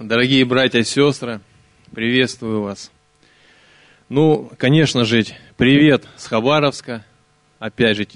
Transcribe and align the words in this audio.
Дорогие 0.00 0.46
братья 0.46 0.78
и 0.78 0.82
сестры, 0.82 1.42
приветствую 1.92 2.62
вас. 2.62 2.90
Ну, 4.08 4.50
конечно 4.56 5.04
же, 5.04 5.26
привет 5.58 6.08
с 6.16 6.26
Хабаровска. 6.26 7.04
Опять 7.58 7.98
же, 7.98 8.06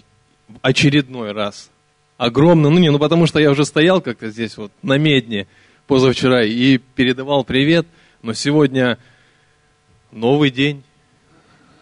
очередной 0.62 1.32
раз. 1.32 1.70
Огромный, 2.16 2.70
ну 2.70 2.78
не, 2.78 2.90
ну 2.90 2.98
потому 2.98 3.26
что 3.26 3.38
я 3.38 3.50
уже 3.50 3.66
стоял 3.66 4.00
как-то 4.00 4.30
здесь 4.30 4.56
вот 4.56 4.72
на 4.80 4.96
медне 4.96 5.46
позавчера 5.86 6.42
и 6.42 6.78
передавал 6.78 7.44
привет, 7.44 7.87
но 8.23 8.32
сегодня 8.32 8.98
новый 10.11 10.51
день. 10.51 10.85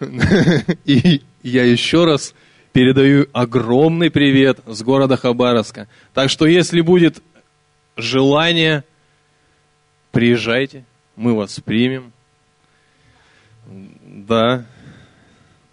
И 0.84 1.22
я 1.44 1.62
еще 1.62 2.06
раз 2.06 2.34
передаю 2.72 3.28
огромный 3.32 4.10
привет 4.10 4.58
с 4.66 4.82
города 4.82 5.16
Хабаровска. 5.16 5.86
Так 6.12 6.28
что 6.28 6.46
если 6.46 6.80
будет 6.80 7.22
желание, 7.96 8.82
приезжайте, 10.12 10.84
мы 11.16 11.34
вас 11.34 11.58
примем. 11.60 12.12
Да, 13.66 14.64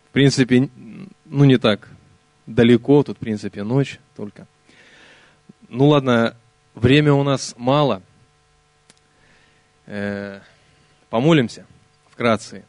в 0.09 0.13
принципе, 0.13 0.69
ну 1.25 1.45
не 1.45 1.57
так 1.57 1.87
далеко, 2.47 3.03
тут 3.03 3.17
в 3.17 3.19
принципе 3.19 3.63
ночь 3.63 3.99
только. 4.15 4.47
Ну 5.67 5.89
ладно, 5.89 6.35
время 6.73 7.13
у 7.13 7.23
нас 7.23 7.53
мало. 7.57 8.01
Э, 9.85 10.39
помолимся 11.09 11.65
вкратце. 12.11 12.63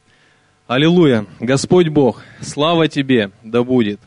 Аллилуйя, 0.66 1.26
Господь 1.38 1.88
Бог, 1.88 2.22
слава 2.40 2.88
Тебе 2.88 3.30
да 3.42 3.62
будет. 3.62 4.00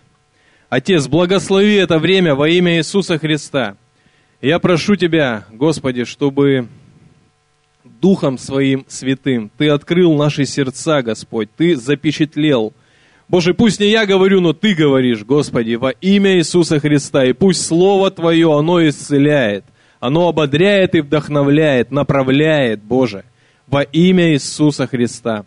Отец, 0.69 1.07
благослови 1.07 1.75
это 1.75 1.99
время 1.99 2.35
во 2.35 2.49
имя 2.49 2.77
Иисуса 2.77 3.19
Христа. 3.19 3.75
Я 4.41 4.59
прошу 4.59 4.95
Тебя, 4.95 5.45
Господи, 5.51 6.05
чтобы 6.05 6.67
Духом 8.03 8.37
Своим 8.37 8.83
Святым 8.89 9.49
Ты 9.57 9.69
открыл 9.69 10.13
наши 10.15 10.43
сердца, 10.43 11.01
Господь, 11.01 11.47
Ты 11.55 11.77
запечатлел. 11.77 12.73
Боже, 13.29 13.53
пусть 13.53 13.79
не 13.79 13.91
я 13.91 14.05
говорю, 14.05 14.41
но 14.41 14.51
Ты 14.51 14.75
говоришь, 14.75 15.23
Господи, 15.23 15.75
во 15.75 15.91
имя 15.91 16.35
Иисуса 16.35 16.81
Христа, 16.81 17.23
и 17.23 17.31
пусть 17.31 17.65
Слово 17.65 18.11
Твое, 18.11 18.59
оно 18.59 18.85
исцеляет, 18.85 19.63
оно 20.01 20.27
ободряет 20.27 20.95
и 20.95 20.99
вдохновляет, 20.99 21.91
направляет, 21.91 22.83
Боже, 22.83 23.23
во 23.67 23.83
имя 23.83 24.33
Иисуса 24.33 24.85
Христа. 24.85 25.45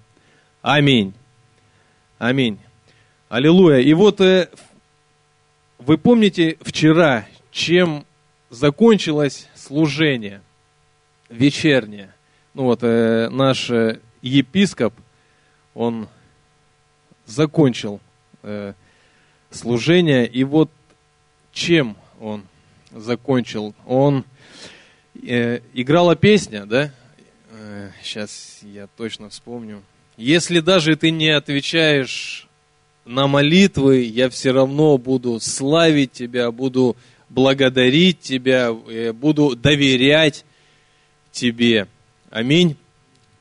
Аминь. 0.62 1.12
Аминь. 2.16 2.58
Аллилуйя. 3.28 3.80
И 3.80 3.92
вот 3.92 4.22
э, 4.22 4.48
вы 5.78 5.98
помните 5.98 6.56
вчера, 6.62 7.26
чем 7.50 8.06
закончилось 8.48 9.46
служение 9.54 10.40
вечернее? 11.28 12.15
Ну 12.56 12.62
вот, 12.62 12.82
э, 12.82 13.28
наш 13.28 13.68
э, 13.68 14.00
епископ, 14.22 14.94
он 15.74 16.08
закончил 17.26 18.00
э, 18.42 18.72
служение, 19.50 20.26
и 20.26 20.42
вот 20.42 20.70
чем 21.52 21.98
он 22.18 22.44
закончил? 22.94 23.74
Он 23.84 24.24
э, 25.22 25.60
играла 25.74 26.16
песня, 26.16 26.64
да? 26.64 26.90
Э, 27.50 27.90
сейчас 28.02 28.60
я 28.62 28.86
точно 28.96 29.28
вспомню. 29.28 29.82
Если 30.16 30.60
даже 30.60 30.96
ты 30.96 31.10
не 31.10 31.28
отвечаешь 31.28 32.48
на 33.04 33.26
молитвы, 33.26 34.00
я 34.00 34.30
все 34.30 34.52
равно 34.52 34.96
буду 34.96 35.40
славить 35.40 36.12
Тебя, 36.12 36.50
буду 36.50 36.96
благодарить 37.28 38.20
Тебя, 38.20 38.74
э, 38.88 39.12
буду 39.12 39.54
доверять 39.54 40.46
Тебе. 41.32 41.86
Аминь. 42.36 42.76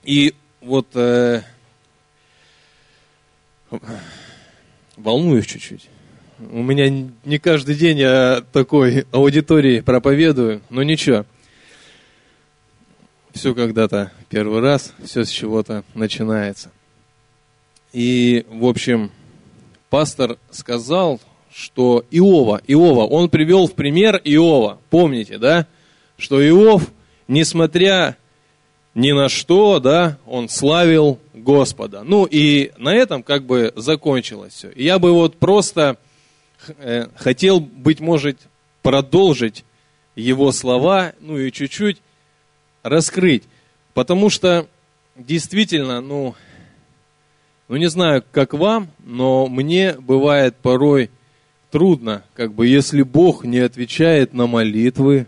И 0.06 0.34
вот 0.62 0.88
э, 0.94 1.42
волнуюсь 4.96 5.46
чуть-чуть. 5.46 5.90
У 6.40 6.64
меня 6.64 6.90
не 7.26 7.38
каждый 7.38 7.76
день 7.76 7.98
я 7.98 8.42
такой 8.54 9.06
аудитории 9.12 9.82
проповедую, 9.82 10.62
но 10.70 10.82
ничего. 10.82 11.26
Все 13.34 13.54
когда-то 13.54 14.14
первый 14.30 14.62
раз, 14.62 14.94
все 15.04 15.26
с 15.26 15.30
чего-то 15.30 15.84
начинается. 15.94 16.72
И, 17.92 18.46
в 18.50 18.64
общем, 18.64 19.12
пастор 19.90 20.38
сказал, 20.52 21.20
что 21.54 22.06
Иова, 22.12 22.62
Иова, 22.66 23.04
он 23.04 23.28
привел 23.28 23.68
в 23.68 23.74
пример 23.74 24.22
Иова, 24.24 24.80
помните, 24.90 25.38
да, 25.38 25.68
что 26.18 26.42
Иов, 26.42 26.90
несмотря 27.28 28.16
ни 28.96 29.12
на 29.12 29.28
что, 29.28 29.80
да, 29.80 30.18
он 30.26 30.48
славил 30.48 31.20
Господа. 31.34 32.04
Ну 32.04 32.26
и 32.26 32.72
на 32.78 32.96
этом 32.96 33.24
как 33.24 33.44
бы 33.44 33.74
закончилось 33.76 34.54
все. 34.54 34.72
Я 34.76 35.00
бы 35.00 35.12
вот 35.12 35.38
просто 35.38 35.98
э, 36.78 37.08
хотел, 37.16 37.60
быть 37.60 38.00
может, 38.00 38.40
продолжить 38.82 39.66
его 40.16 40.54
слова, 40.54 41.14
ну 41.20 41.38
и 41.38 41.52
чуть-чуть 41.52 41.98
раскрыть. 42.84 43.44
Потому 43.94 44.30
что 44.30 44.68
действительно, 45.18 46.00
ну, 46.00 46.34
ну, 47.68 47.76
не 47.76 47.88
знаю, 47.88 48.24
как 48.32 48.54
вам, 48.54 48.90
но 49.00 49.48
мне 49.48 49.94
бывает 49.94 50.56
порой 50.56 51.10
трудно, 51.70 52.24
как 52.34 52.54
бы, 52.54 52.68
если 52.68 53.02
Бог 53.02 53.44
не 53.44 53.60
отвечает 53.60 54.34
на 54.34 54.48
молитвы, 54.48 55.26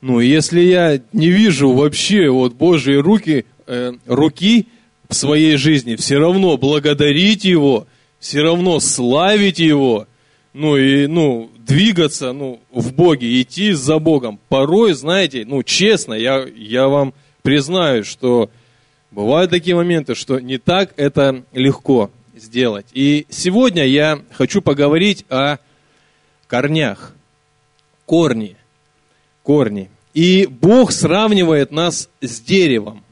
ну, 0.00 0.20
если 0.20 0.60
я 0.60 1.00
не 1.12 1.28
вижу 1.30 1.72
вообще 1.72 2.28
вот 2.28 2.54
Божьи 2.54 2.94
руки, 2.94 3.46
э, 3.66 3.92
руки 4.06 4.66
в 5.08 5.14
своей 5.14 5.56
жизни, 5.56 5.96
все 5.96 6.18
равно 6.18 6.56
благодарить 6.56 7.44
Его, 7.44 7.86
все 8.18 8.42
равно 8.42 8.80
славить 8.80 9.58
Его, 9.58 10.06
ну 10.52 10.76
и, 10.76 11.06
ну, 11.06 11.50
двигаться, 11.58 12.32
ну, 12.32 12.60
в 12.70 12.92
Боге, 12.92 13.40
идти 13.40 13.72
за 13.72 13.98
Богом. 13.98 14.38
Порой, 14.48 14.94
знаете, 14.94 15.44
ну, 15.46 15.62
честно, 15.62 16.14
я, 16.14 16.46
я 16.56 16.88
вам 16.88 17.14
признаю, 17.42 18.04
что 18.04 18.50
Бывают 19.16 19.50
такие 19.50 19.74
моменты, 19.74 20.14
что 20.14 20.40
не 20.40 20.58
так 20.58 20.92
это 20.98 21.42
легко 21.54 22.10
сделать. 22.36 22.84
И 22.92 23.26
сегодня 23.30 23.86
я 23.86 24.20
хочу 24.32 24.60
поговорить 24.60 25.24
о 25.30 25.56
корнях. 26.48 27.14
Корни. 28.04 28.56
Корни. 29.46 29.88
И 30.12 30.46
Бог 30.46 30.90
сравнивает 30.90 31.70
нас 31.70 32.08
с 32.20 32.40
деревом. 32.40 33.04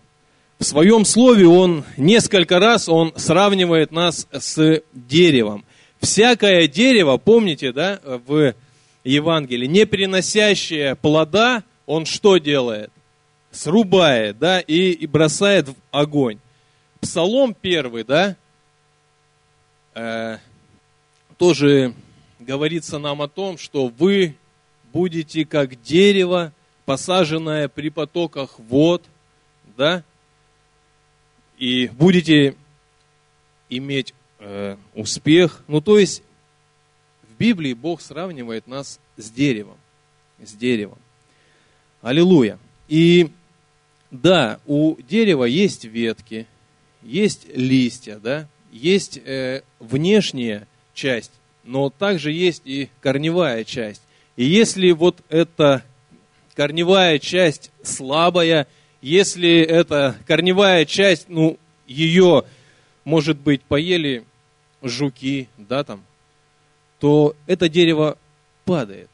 В 0.58 0.64
своем 0.64 1.04
слове 1.04 1.46
Он 1.46 1.84
несколько 1.96 2.58
раз 2.58 2.88
Он 2.88 3.12
сравнивает 3.16 3.92
нас 3.92 4.26
с 4.32 4.82
деревом. 4.92 5.64
Всякое 6.00 6.66
дерево, 6.66 7.16
помните, 7.18 7.72
да, 7.72 8.00
в 8.04 8.54
Евангелии, 9.04 9.66
не 9.66 9.86
приносящее 9.86 10.96
плода, 10.96 11.62
Он 11.86 12.04
что 12.04 12.38
делает? 12.38 12.90
срубает, 13.54 14.38
да, 14.38 14.60
и, 14.60 14.90
и 14.90 15.06
бросает 15.06 15.68
в 15.68 15.74
огонь. 15.90 16.38
Псалом 17.00 17.54
первый, 17.54 18.02
да, 18.02 18.36
э, 19.94 20.38
тоже 21.38 21.94
говорится 22.40 22.98
нам 22.98 23.22
о 23.22 23.28
том, 23.28 23.58
что 23.58 23.86
вы 23.86 24.34
будете 24.94 25.44
как 25.44 25.82
дерево, 25.82 26.52
посаженное 26.84 27.68
при 27.68 27.90
потоках 27.90 28.58
вод, 28.60 29.02
да, 29.76 30.04
и 31.58 31.88
будете 31.88 32.54
иметь 33.68 34.14
э, 34.38 34.76
успех. 34.94 35.64
Ну, 35.66 35.80
то 35.80 35.98
есть 35.98 36.22
в 37.28 37.36
Библии 37.38 37.74
Бог 37.74 38.00
сравнивает 38.00 38.68
нас 38.68 39.00
с 39.16 39.30
деревом, 39.30 39.76
с 40.40 40.52
деревом. 40.52 40.98
Аллилуйя. 42.00 42.58
И 42.86 43.30
да, 44.12 44.60
у 44.64 44.94
дерева 45.02 45.44
есть 45.44 45.84
ветки, 45.84 46.46
есть 47.02 47.48
листья, 47.52 48.20
да, 48.22 48.46
есть 48.70 49.18
э, 49.18 49.62
внешняя 49.80 50.68
часть, 50.92 51.32
но 51.64 51.90
также 51.90 52.30
есть 52.30 52.62
и 52.64 52.90
корневая 53.00 53.64
часть. 53.64 54.03
И 54.36 54.44
если 54.44 54.90
вот 54.90 55.22
эта 55.28 55.82
корневая 56.54 57.18
часть 57.18 57.70
слабая, 57.82 58.66
если 59.00 59.60
эта 59.60 60.16
корневая 60.26 60.84
часть, 60.84 61.28
ну, 61.28 61.58
ее, 61.86 62.44
может 63.04 63.38
быть, 63.38 63.62
поели 63.62 64.24
жуки, 64.82 65.48
да, 65.56 65.84
там, 65.84 66.02
то 66.98 67.36
это 67.46 67.68
дерево 67.68 68.18
падает. 68.64 69.10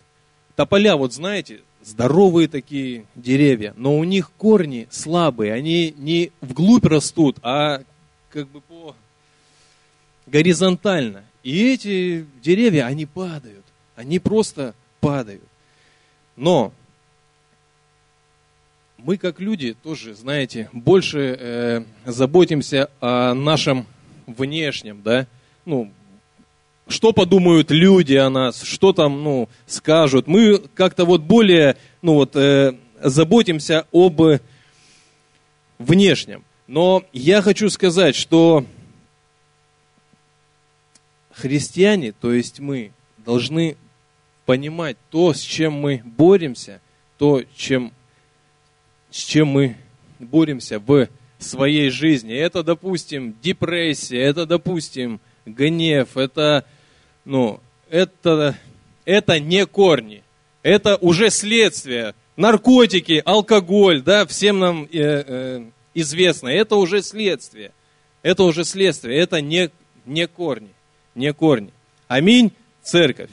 Тополя, 0.57 0.97
вот 0.97 1.13
знаете, 1.13 1.61
здоровые 1.83 2.49
такие 2.49 3.07
деревья, 3.15 3.75
но 3.77 3.99
у 3.99 4.05
них 4.05 4.31
корни 4.37 4.87
слабые, 4.91 5.53
они 5.53 5.95
не 5.97 6.33
вглубь 6.41 6.85
растут, 6.85 7.39
а 7.43 7.83
как 8.31 8.49
бы 8.49 8.61
по 8.61 8.95
горизонтально. 10.27 11.25
И 11.43 11.73
эти 11.73 12.27
деревья, 12.43 12.87
они 12.87 13.07
падают, 13.07 13.65
они 13.97 14.19
просто 14.19 14.75
падают. 15.01 15.43
Но 16.37 16.73
мы 18.99 19.17
как 19.17 19.41
люди 19.41 19.75
тоже, 19.83 20.15
знаете, 20.15 20.69
больше 20.73 21.37
э, 21.39 21.85
заботимся 22.05 22.91
о 23.01 23.35
нашем 23.35 23.87
внешнем, 24.27 25.03
да, 25.03 25.27
ну, 25.65 25.91
что 26.89 27.13
подумают 27.13 27.71
люди 27.71 28.15
о 28.15 28.31
нас, 28.31 28.63
что 28.63 28.93
там, 28.93 29.23
ну, 29.23 29.49
скажут. 29.67 30.27
Мы 30.27 30.59
как-то 30.59 31.05
вот 31.05 31.23
более, 31.23 31.77
ну 32.03 32.15
вот, 32.15 32.35
э, 32.37 32.77
заботимся 33.01 33.87
об 33.93 34.21
внешнем. 35.79 36.45
Но 36.67 37.05
я 37.13 37.43
хочу 37.43 37.71
сказать, 37.71 38.15
что 38.15 38.65
христиане, 41.33 42.13
то 42.13 42.33
есть 42.33 42.61
мы, 42.61 42.93
должны 43.19 43.77
понимать 44.51 44.97
то, 45.11 45.33
с 45.33 45.39
чем 45.39 45.75
мы 45.75 46.03
боремся, 46.05 46.81
то, 47.19 47.45
чем, 47.55 47.93
с 49.09 49.19
чем 49.19 49.47
мы 49.47 49.77
боремся 50.19 50.81
в 50.81 51.07
своей 51.39 51.89
жизни. 51.91 52.35
Это, 52.35 52.65
допустим, 52.65 53.37
депрессия, 53.41 54.21
это, 54.21 54.47
допустим, 54.47 55.21
гнев, 55.47 56.17
это, 56.17 56.65
ну, 57.25 57.61
это, 57.89 58.59
это 59.05 59.39
не 59.39 59.67
корни, 59.67 60.25
это 60.65 60.97
уже 60.97 61.31
следствие. 61.31 62.17
Наркотики, 62.37 63.23
алкоголь, 63.25 64.03
да, 64.03 64.27
всем 64.27 64.59
нам 64.59 64.83
э, 64.83 64.89
э, 64.93 65.65
известно, 65.95 66.49
это 66.49 66.75
уже 66.75 67.03
следствие. 67.03 67.71
Это 68.23 68.43
уже 68.43 68.65
следствие, 68.65 69.17
это 69.17 69.41
не, 69.41 69.71
не 70.07 70.27
корни, 70.27 70.75
не 71.15 71.33
корни. 71.33 71.71
Аминь, 72.09 72.51
церковь. 72.83 73.31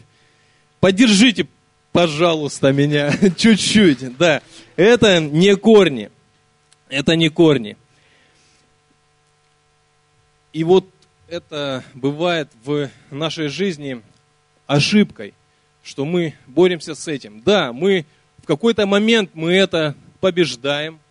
Поддержите, 0.87 1.45
пожалуйста, 1.91 2.71
меня 2.71 3.11
чуть-чуть, 3.37 4.15
да. 4.15 4.41
Это 4.77 5.19
не 5.19 5.53
корни, 5.57 6.09
это 6.87 7.17
не 7.17 7.27
корни. 7.27 7.75
И 10.53 10.63
вот 10.63 10.87
это 11.27 11.83
бывает 11.93 12.47
в 12.63 12.89
нашей 13.11 13.49
жизни 13.49 14.01
ошибкой, 14.65 15.33
что 15.83 16.05
мы 16.05 16.35
боремся 16.45 16.95
с 16.95 17.05
этим. 17.09 17.41
Да, 17.41 17.73
мы 17.73 18.05
в 18.41 18.45
какой-то 18.45 18.85
момент 18.85 19.31
мы 19.33 19.51
это 19.55 19.93
побеждаем, 20.21 21.01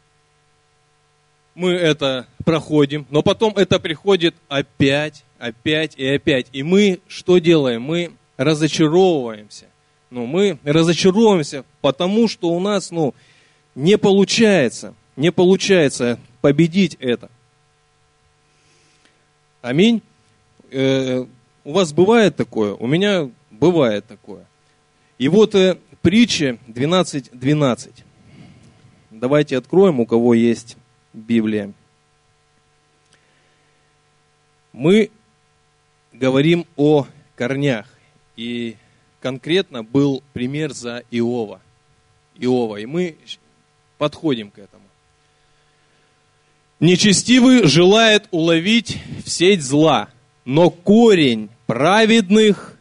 мы 1.54 1.72
это 1.72 2.28
проходим, 2.46 3.06
но 3.10 3.22
потом 3.22 3.52
это 3.58 3.78
приходит 3.78 4.34
опять, 4.48 5.22
опять 5.38 5.98
и 5.98 6.06
опять. 6.06 6.46
И 6.52 6.62
мы 6.62 7.00
что 7.08 7.36
делаем? 7.36 7.82
Мы 7.82 8.14
разочаровываемся. 8.36 9.66
Ну, 10.10 10.26
мы 10.26 10.58
разочаровываемся, 10.64 11.64
потому 11.80 12.28
что 12.28 12.48
у 12.48 12.60
нас 12.60 12.90
ну, 12.90 13.14
не 13.74 13.98
получается, 13.98 14.94
не 15.16 15.32
получается 15.32 16.18
победить 16.40 16.96
это. 17.00 17.30
Аминь. 19.62 20.00
Э, 20.70 21.24
у 21.64 21.72
вас 21.72 21.92
бывает 21.92 22.36
такое? 22.36 22.74
У 22.74 22.86
меня 22.86 23.28
бывает 23.50 24.06
такое. 24.06 24.46
И 25.18 25.28
вот 25.28 25.54
э, 25.54 25.78
притча 26.02 26.58
12.12. 26.68 27.30
12. 27.32 28.04
Давайте 29.10 29.56
откроем, 29.56 29.98
у 29.98 30.06
кого 30.06 30.34
есть 30.34 30.76
Библия. 31.12 31.72
Мы 34.72 35.10
говорим 36.12 36.66
о 36.76 37.06
корнях. 37.34 37.95
И 38.36 38.76
конкретно 39.20 39.82
был 39.82 40.22
пример 40.32 40.72
за 40.72 41.02
Иова. 41.10 41.60
Иова. 42.38 42.76
И 42.76 42.86
мы 42.86 43.16
подходим 43.98 44.50
к 44.50 44.58
этому. 44.58 44.84
Нечестивый 46.78 47.66
желает 47.66 48.28
уловить 48.30 48.98
в 49.24 49.30
сеть 49.30 49.62
зла, 49.62 50.10
но 50.44 50.68
корень 50.68 51.48
праведных 51.66 52.78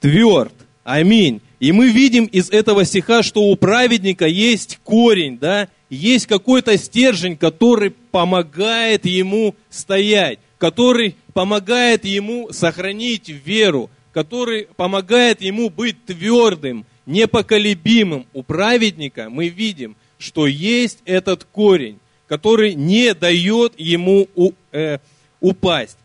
тверд. 0.00 0.52
Аминь. 0.82 1.40
И 1.60 1.72
мы 1.72 1.90
видим 1.90 2.26
из 2.26 2.50
этого 2.50 2.84
стиха, 2.84 3.22
что 3.22 3.44
у 3.44 3.56
праведника 3.56 4.26
есть 4.26 4.78
корень, 4.82 5.38
да, 5.38 5.68
есть 5.88 6.26
какой-то 6.26 6.76
стержень, 6.76 7.36
который 7.36 7.90
помогает 7.90 9.06
ему 9.06 9.54
стоять, 9.70 10.40
который 10.58 11.16
помогает 11.32 12.04
ему 12.04 12.52
сохранить 12.52 13.28
веру, 13.28 13.88
который 14.14 14.68
помогает 14.76 15.42
ему 15.42 15.68
быть 15.68 16.02
твердым, 16.06 16.86
непоколебимым. 17.04 18.26
У 18.32 18.42
праведника 18.42 19.28
мы 19.28 19.48
видим, 19.48 19.96
что 20.18 20.46
есть 20.46 21.00
этот 21.04 21.44
корень 21.44 21.98
который 22.26 22.74
не 22.74 23.14
дает 23.14 23.78
ему 23.78 24.28
у, 24.34 24.52
э, 24.72 24.98
упасть. 25.40 25.98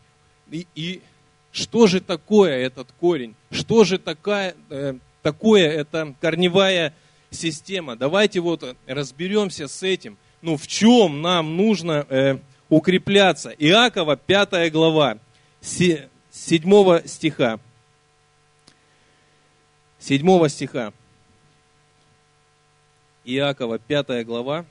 И, 0.50 0.66
и 0.74 1.00
что 1.52 1.86
же 1.86 2.00
такое 2.00 2.58
этот 2.58 2.88
корень? 3.00 3.34
Что 3.50 3.84
же 3.84 3.98
такая, 3.98 4.54
э, 4.68 4.94
такое 5.22 5.68
эта 5.68 6.14
корневая 6.20 6.94
система? 7.30 7.96
Давайте 7.96 8.40
вот 8.40 8.76
разберемся 8.86 9.66
с 9.68 9.82
этим. 9.82 10.18
Ну, 10.42 10.56
в 10.56 10.66
чем 10.66 11.22
нам 11.22 11.56
нужно 11.56 12.06
э, 12.08 12.38
укрепляться? 12.68 13.50
Иакова, 13.50 14.16
5 14.16 14.72
глава, 14.72 15.18
7 15.60 16.06
стиха. 17.06 17.60
7 20.00 20.48
стиха. 20.48 20.92
Иакова, 23.24 23.78
5 23.78 24.24
глава, 24.24 24.64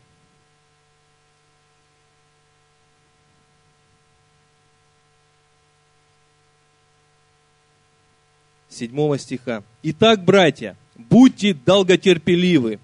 седьмого 8.69 9.19
стиха. 9.19 9.63
Итак, 9.83 10.25
братья, 10.25 10.75
будьте 10.95 11.53
долготерпеливы 11.53 12.79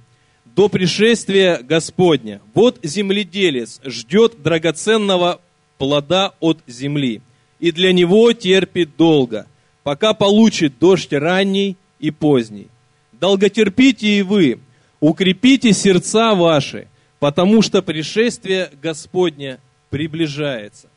до 0.46 0.70
пришествия 0.70 1.58
Господня. 1.64 2.42
Вот 2.54 2.80
земледелец 2.84 3.82
ждет 3.84 4.42
драгоценного 4.44 5.42
плода 5.80 6.34
от 6.40 6.60
земли, 6.68 7.22
и 7.60 7.72
для 7.72 7.92
него 7.92 8.32
терпит 8.34 8.96
долго, 8.98 9.48
пока 9.84 10.14
получит 10.14 10.78
дождь 10.78 11.12
ранний 11.12 11.76
и 12.00 12.12
поздний. 12.12 12.68
Долготерпите 13.14 14.20
и 14.20 14.22
вы, 14.22 14.60
укрепите 15.00 15.74
сердца 15.74 16.36
ваши, 16.36 16.88
потому 17.20 17.62
что 17.62 17.82
пришествие 17.82 18.72
Господня 18.82 19.60
приближается. 19.90 20.90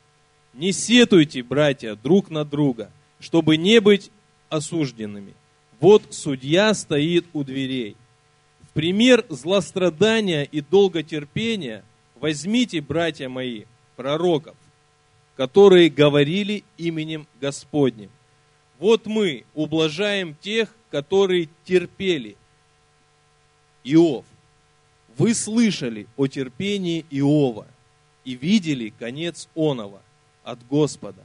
Не 0.55 0.73
сетуйте, 0.73 1.43
братья, 1.43 1.95
друг 1.95 2.31
на 2.31 2.45
друга, 2.45 2.91
чтобы 3.21 3.57
не 3.57 3.81
быть 3.81 4.11
осужденными. 4.49 5.35
Вот 5.81 6.03
судья 6.11 6.75
стоит 6.75 7.27
у 7.33 7.45
дверей. 7.45 7.97
В 8.63 8.73
пример 8.73 9.25
злострадания 9.29 10.43
и 10.43 10.61
долготерпения 10.61 11.85
возьмите, 12.17 12.81
братья 12.81 13.29
мои, 13.29 13.65
пророков, 13.97 14.57
которые 15.37 15.89
говорили 15.89 16.65
именем 16.77 17.27
Господним. 17.41 18.11
Вот 18.79 19.07
мы 19.07 19.45
ублажаем 19.55 20.37
тех, 20.41 20.75
которые 20.91 21.49
терпели. 21.65 22.37
Иов, 23.85 24.25
вы 25.17 25.35
слышали 25.35 26.07
о 26.17 26.27
терпении 26.27 27.05
Иова 27.11 27.67
и 28.25 28.35
видели 28.35 28.93
конец 28.99 29.49
онова 29.55 30.01
от 30.45 30.67
Господа, 30.69 31.25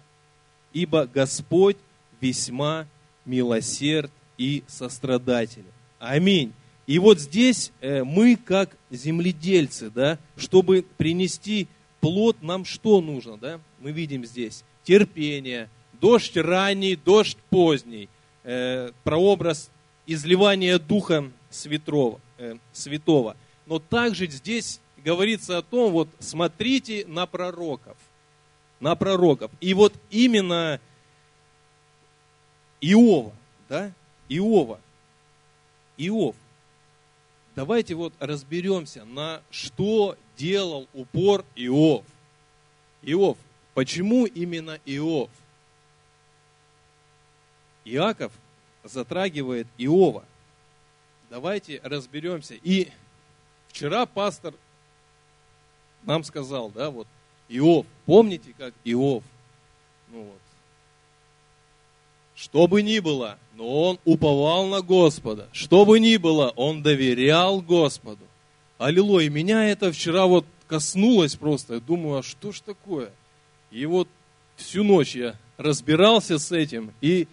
ибо 0.72 1.06
Господь 1.06 1.78
весьма 2.20 2.88
милосерд 3.26 4.12
и 4.38 4.64
сострадателен. 4.68 5.66
Аминь. 6.00 6.54
И 6.86 7.00
вот 7.00 7.20
здесь 7.20 7.72
э, 7.80 8.04
мы, 8.04 8.36
как 8.36 8.76
земледельцы, 8.90 9.90
да, 9.90 10.20
чтобы 10.36 10.86
принести 10.98 11.68
плод, 12.02 12.42
нам 12.42 12.66
что 12.66 13.00
нужно, 13.00 13.38
да? 13.38 13.60
Мы 13.80 13.92
видим 13.92 14.26
здесь 14.26 14.66
терпение, 14.84 15.70
дождь 16.02 16.36
ранний, 16.36 16.98
дождь 16.98 17.38
поздний, 17.50 18.10
э, 18.44 18.92
прообраз 19.04 19.70
изливания 20.06 20.80
Духа 20.80 21.32
э, 21.50 22.56
Святого. 22.72 23.38
Но 23.66 23.80
также 23.80 24.28
здесь 24.28 24.80
говорится 24.98 25.58
о 25.58 25.62
том, 25.62 25.92
вот 25.92 26.10
смотрите 26.20 27.06
на 27.08 27.26
пророков, 27.26 27.98
на 28.80 28.96
пророков. 28.96 29.52
И 29.60 29.74
вот 29.74 29.94
именно 30.10 30.80
Иова, 32.82 33.34
да? 33.70 33.92
Иова. 34.30 34.80
Иов. 35.98 36.36
Давайте 37.56 37.94
вот 37.96 38.14
разберемся, 38.20 39.06
на 39.06 39.42
что 39.52 40.18
делал 40.38 40.88
упор 40.94 41.46
Иов. 41.56 42.04
Иов. 43.04 43.38
Почему 43.74 44.26
именно 44.26 44.80
Иов? 44.86 45.30
Иаков 47.86 48.32
затрагивает 48.84 49.68
Иова. 49.78 50.26
Давайте 51.30 51.80
разберемся. 51.84 52.56
И 52.56 52.90
вчера 53.70 54.06
пастор 54.06 54.54
нам 56.04 56.24
сказал, 56.24 56.70
да, 56.70 56.90
вот, 56.90 57.08
Иов, 57.50 57.86
помните, 58.06 58.54
как 58.58 58.74
Иов, 58.84 59.24
ну 60.10 60.24
вот, 60.24 60.40
что 62.36 62.68
бы 62.68 62.82
ни 62.82 63.00
было, 63.00 63.38
но 63.56 63.90
он 63.90 64.00
уповал 64.06 64.68
на 64.68 64.82
Господа, 64.82 65.48
что 65.52 65.86
бы 65.86 66.00
ни 66.00 66.18
было, 66.18 66.50
он 66.56 66.84
доверял 66.84 67.62
Господу. 67.62 68.26
Аллилуйя, 68.78 69.30
меня 69.30 69.70
это 69.70 69.92
вчера 69.92 70.26
вот 70.26 70.46
коснулось 70.68 71.36
просто, 71.36 71.76
я 71.76 71.80
думаю, 71.80 72.20
а 72.20 72.24
что 72.24 72.52
ж 72.52 72.60
такое? 72.62 73.12
И 73.72 73.86
вот 73.86 74.08
всю 74.56 74.84
ночь 74.84 75.16
я 75.16 75.36
разбирался 75.58 76.40
с 76.40 76.52
этим, 76.52 76.94
и, 77.02 77.28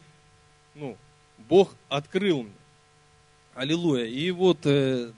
ну, 0.74 0.96
Бог 1.38 1.74
открыл 1.88 2.42
мне. 2.42 2.52
Аллилуйя. 3.54 4.06
И 4.06 4.30
вот 4.30 4.64
э, 4.64 5.12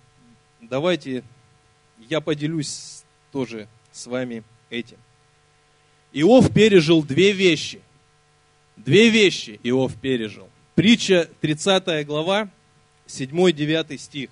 давайте 0.61 1.23
я 1.99 2.21
поделюсь 2.21 3.04
тоже 3.30 3.68
с 3.92 4.06
вами 4.06 4.42
этим. 4.71 4.99
Иов 6.12 6.52
пережил 6.52 7.02
две 7.02 7.32
вещи. 7.32 7.80
Две 8.76 9.11
вещи 9.11 9.61
Иов 9.62 9.94
пережил. 10.00 10.49
Притча 10.75 11.28
30 11.40 12.06
глава, 12.06 12.50
7-9 13.06 13.99
стих. 13.99 14.30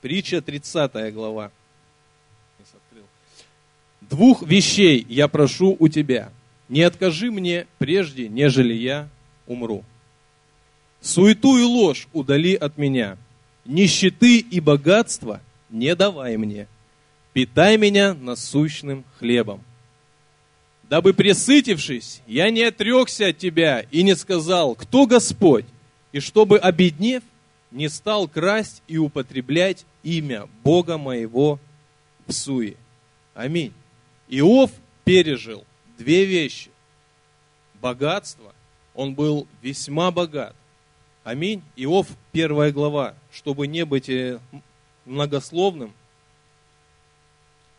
Притча 0.00 0.40
30 0.40 1.12
глава. 1.12 1.52
Двух 4.00 4.42
вещей 4.42 5.06
я 5.08 5.28
прошу 5.28 5.76
у 5.78 5.88
тебя. 5.88 6.32
Не 6.72 6.84
откажи 6.84 7.30
мне 7.30 7.66
прежде, 7.76 8.28
нежели 8.28 8.72
я 8.72 9.10
умру. 9.46 9.84
Суету 11.02 11.58
и 11.58 11.62
ложь 11.62 12.08
удали 12.14 12.54
от 12.54 12.78
меня. 12.78 13.18
Нищеты 13.66 14.38
и 14.38 14.58
богатства 14.58 15.42
не 15.68 15.94
давай 15.94 16.38
мне 16.38 16.66
питай 17.34 17.76
меня 17.76 18.14
насущным 18.14 19.04
хлебом. 19.18 19.62
Дабы 20.84 21.12
пресытившись, 21.12 22.22
я 22.26 22.48
не 22.48 22.62
отрекся 22.62 23.28
от 23.28 23.36
тебя 23.36 23.84
и 23.90 24.02
не 24.02 24.14
сказал, 24.16 24.74
кто 24.74 25.06
Господь, 25.06 25.66
и 26.12 26.20
чтобы, 26.20 26.58
обеднев, 26.58 27.22
не 27.70 27.90
стал 27.90 28.28
красть 28.28 28.82
и 28.88 28.96
употреблять 28.96 29.84
имя 30.02 30.48
Бога 30.64 30.96
моего 30.96 31.58
в 32.26 32.32
суе. 32.32 32.76
Аминь. 33.34 33.74
Иов 34.28 34.70
пережил 35.04 35.66
две 36.02 36.24
вещи. 36.24 36.70
Богатство, 37.80 38.54
он 38.94 39.14
был 39.14 39.46
весьма 39.60 40.10
богат. 40.10 40.54
Аминь. 41.24 41.62
Иов, 41.76 42.08
первая 42.32 42.72
глава, 42.72 43.14
чтобы 43.30 43.66
не 43.66 43.84
быть 43.84 44.08
э, 44.08 44.40
многословным, 45.04 45.94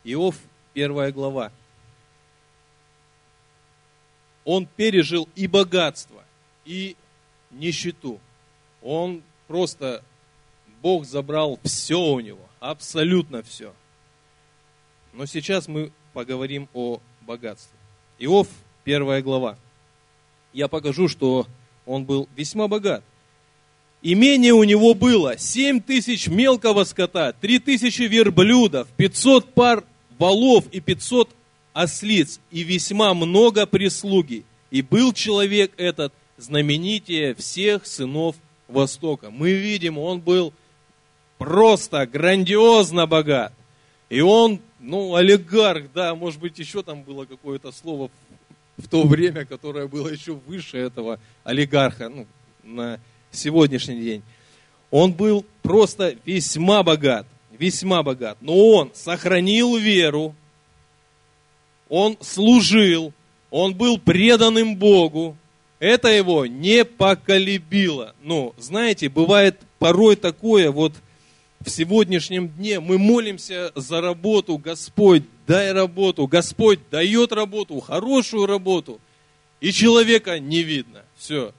Иов, 0.05 0.37
первая 0.73 1.11
глава. 1.11 1.51
Он 4.45 4.65
пережил 4.65 5.29
и 5.35 5.47
богатство, 5.47 6.23
и 6.65 6.97
нищету. 7.51 8.19
Он 8.81 9.23
просто, 9.47 10.03
Бог 10.81 11.05
забрал 11.05 11.59
все 11.63 11.97
у 11.97 12.19
него, 12.19 12.49
абсолютно 12.59 13.43
все. 13.43 13.73
Но 15.13 15.25
сейчас 15.25 15.69
мы 15.69 15.93
поговорим 16.13 16.67
о 16.73 16.99
богатстве. 17.21 17.77
Иов, 18.19 18.47
первая 18.83 19.21
глава. 19.21 19.57
Я 20.53 20.67
покажу, 20.67 21.07
что 21.07 21.47
он 21.85 22.05
был 22.05 22.29
весьма 22.35 22.67
богат. 22.67 23.03
Имение 24.01 24.53
у 24.53 24.63
него 24.63 24.93
было 24.93 25.37
7 25.37 25.81
тысяч 25.81 26.27
мелкого 26.27 26.83
скота, 26.83 27.31
3 27.31 27.59
тысячи 27.59 28.03
верблюдов, 28.03 28.87
500 28.97 29.53
пар 29.53 29.83
волов 30.19 30.65
и 30.71 30.79
500 30.79 31.29
ослиц, 31.73 32.39
и 32.51 32.63
весьма 32.63 33.13
много 33.13 33.65
прислуги. 33.65 34.43
И 34.71 34.81
был 34.81 35.13
человек 35.13 35.71
этот 35.77 36.13
знаменитее 36.37 37.35
всех 37.35 37.85
сынов 37.85 38.35
Востока. 38.67 39.29
Мы 39.29 39.51
видим, 39.53 39.97
он 39.97 40.19
был 40.19 40.53
просто 41.37 42.05
грандиозно 42.07 43.05
богат. 43.05 43.53
И 44.09 44.21
он, 44.21 44.59
ну, 44.83 45.15
олигарх, 45.15 45.91
да, 45.93 46.13
может 46.13 46.39
быть, 46.39 46.59
еще 46.59 46.83
там 46.83 47.03
было 47.03 47.25
какое-то 47.25 47.71
слово 47.71 48.11
в 48.77 48.87
то 48.87 49.03
время, 49.03 49.45
которое 49.45 49.87
было 49.87 50.09
еще 50.09 50.33
выше 50.33 50.77
этого 50.77 51.19
олигарха, 51.43 52.09
ну, 52.09 52.27
на 52.63 52.99
сегодняшний 53.31 54.01
день. 54.01 54.23
Он 54.91 55.11
был 55.13 55.45
просто 55.61 56.15
весьма 56.25 56.83
богат 56.83 57.25
весьма 57.57 58.03
богат, 58.03 58.37
но 58.41 58.55
он 58.69 58.91
сохранил 58.93 59.77
веру, 59.77 60.35
он 61.89 62.17
служил, 62.21 63.13
он 63.49 63.75
был 63.75 63.97
преданным 63.97 64.75
Богу, 64.75 65.37
это 65.79 66.09
его 66.09 66.45
не 66.45 66.85
поколебило. 66.85 68.15
Ну, 68.21 68.53
знаете, 68.57 69.09
бывает 69.09 69.59
порой 69.79 70.15
такое, 70.15 70.71
вот 70.71 70.93
в 71.63 71.69
сегодняшнем 71.69 72.49
дне 72.49 72.79
мы 72.79 72.97
молимся 72.97 73.71
за 73.75 74.01
работу, 74.01 74.57
Господь, 74.57 75.23
дай 75.47 75.71
работу, 75.71 76.27
Господь 76.27 76.79
дает 76.91 77.31
работу, 77.31 77.79
хорошую 77.79 78.45
работу, 78.45 78.99
и 79.61 79.71
человека 79.71 80.39
не 80.39 80.61
видно. 80.63 81.03
Все, 81.17 81.53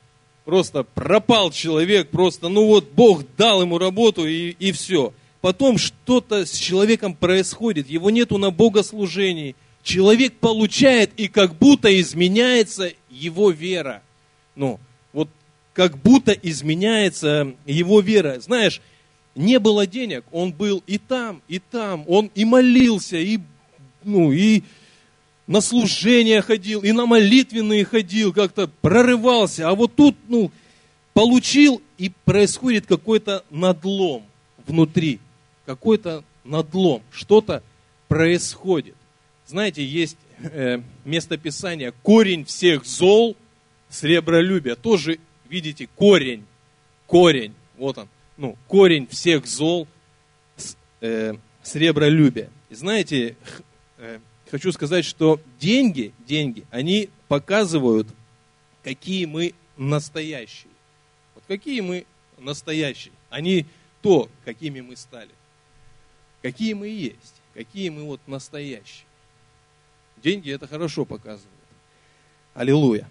просто 0.44 0.84
пропал 0.84 1.50
человек, 1.50 2.10
просто, 2.10 2.48
ну 2.48 2.66
вот 2.66 2.90
Бог 2.92 3.24
дал 3.36 3.62
ему 3.62 3.78
работу 3.78 4.26
и, 4.26 4.50
и 4.50 4.72
все 4.72 5.12
потом 5.44 5.76
что-то 5.76 6.46
с 6.46 6.52
человеком 6.52 7.14
происходит, 7.14 7.90
его 7.90 8.08
нету 8.08 8.38
на 8.38 8.50
богослужении, 8.50 9.56
человек 9.82 10.32
получает, 10.38 11.10
и 11.18 11.28
как 11.28 11.56
будто 11.56 12.00
изменяется 12.00 12.92
его 13.10 13.50
вера. 13.50 14.02
Ну, 14.56 14.80
вот 15.12 15.28
как 15.74 15.98
будто 15.98 16.32
изменяется 16.32 17.52
его 17.66 18.00
вера. 18.00 18.40
Знаешь, 18.40 18.80
не 19.34 19.58
было 19.58 19.86
денег, 19.86 20.24
он 20.32 20.52
был 20.52 20.82
и 20.86 20.98
там, 20.98 21.42
и 21.48 21.58
там, 21.58 22.04
он 22.06 22.30
и 22.34 22.44
молился, 22.44 23.16
и, 23.16 23.38
ну, 24.02 24.32
и 24.32 24.62
на 25.46 25.60
служение 25.60 26.40
ходил, 26.40 26.80
и 26.80 26.92
на 26.92 27.06
молитвенные 27.06 27.84
ходил, 27.84 28.32
как-то 28.32 28.68
прорывался. 28.80 29.68
А 29.68 29.74
вот 29.74 29.94
тут, 29.94 30.16
ну, 30.28 30.50
получил, 31.12 31.82
и 31.98 32.10
происходит 32.24 32.86
какой-то 32.86 33.44
надлом 33.50 34.24
внутри 34.66 35.20
какой-то 35.66 36.24
надлом, 36.44 37.02
что-то 37.10 37.62
происходит. 38.08 38.94
Знаете, 39.46 39.84
есть 39.84 40.16
э, 40.38 40.80
местописание 41.04 41.92
«корень 42.02 42.44
всех 42.44 42.84
зол– 42.84 43.36
сребролюбие». 43.88 44.74
Тоже, 44.74 45.18
видите, 45.48 45.88
корень, 45.94 46.44
корень, 47.06 47.54
вот 47.76 47.98
он, 47.98 48.08
ну, 48.36 48.56
корень 48.68 49.06
всех 49.06 49.46
зол 49.46 49.86
э,– 51.00 51.34
сребролюбие. 51.62 52.50
И 52.68 52.74
знаете, 52.74 53.36
э, 53.98 54.18
хочу 54.50 54.72
сказать, 54.72 55.04
что 55.04 55.40
деньги, 55.58 56.12
деньги, 56.26 56.64
они 56.70 57.08
показывают, 57.28 58.08
какие 58.82 59.26
мы 59.26 59.54
настоящие. 59.76 60.72
Вот 61.34 61.44
какие 61.46 61.80
мы 61.80 62.06
настоящие. 62.38 63.12
Они 63.30 63.66
то, 64.02 64.28
какими 64.44 64.80
мы 64.80 64.96
стали 64.96 65.30
какие 66.44 66.74
мы 66.74 66.88
есть, 66.88 67.40
какие 67.54 67.88
мы 67.88 68.02
вот 68.02 68.20
настоящие. 68.26 69.06
Деньги 70.22 70.52
это 70.52 70.66
хорошо 70.66 71.06
показывают. 71.06 71.48
Аллилуйя. 72.52 73.08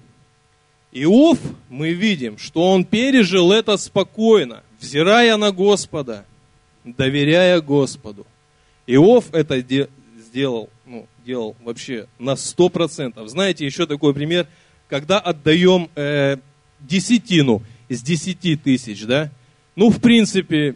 Иов, 0.91 1.39
мы 1.67 1.93
видим, 1.93 2.37
что 2.37 2.71
он 2.71 2.85
пережил 2.85 3.51
это 3.51 3.75
спокойно, 3.77 4.63
взирая 4.83 5.37
на 5.37 5.51
Господа, 5.51 6.25
доверяя 6.83 7.61
Господу. 7.61 8.27
Иов 8.85 9.33
это 9.33 9.61
де- 9.61 9.89
сделал, 10.17 10.69
ну, 10.85 11.07
делал 11.25 11.55
вообще 11.63 12.07
на 12.19 12.35
сто 12.35 12.67
процентов. 12.67 13.29
Знаете, 13.29 13.65
еще 13.65 13.87
такой 13.87 14.13
пример, 14.13 14.45
когда 14.89 15.19
отдаем 15.19 15.89
э, 15.95 16.37
десятину 16.81 17.63
из 17.87 18.01
десяти 18.01 18.57
тысяч, 18.57 19.05
да, 19.05 19.31
ну, 19.77 19.89
в 19.89 20.01
принципе, 20.01 20.75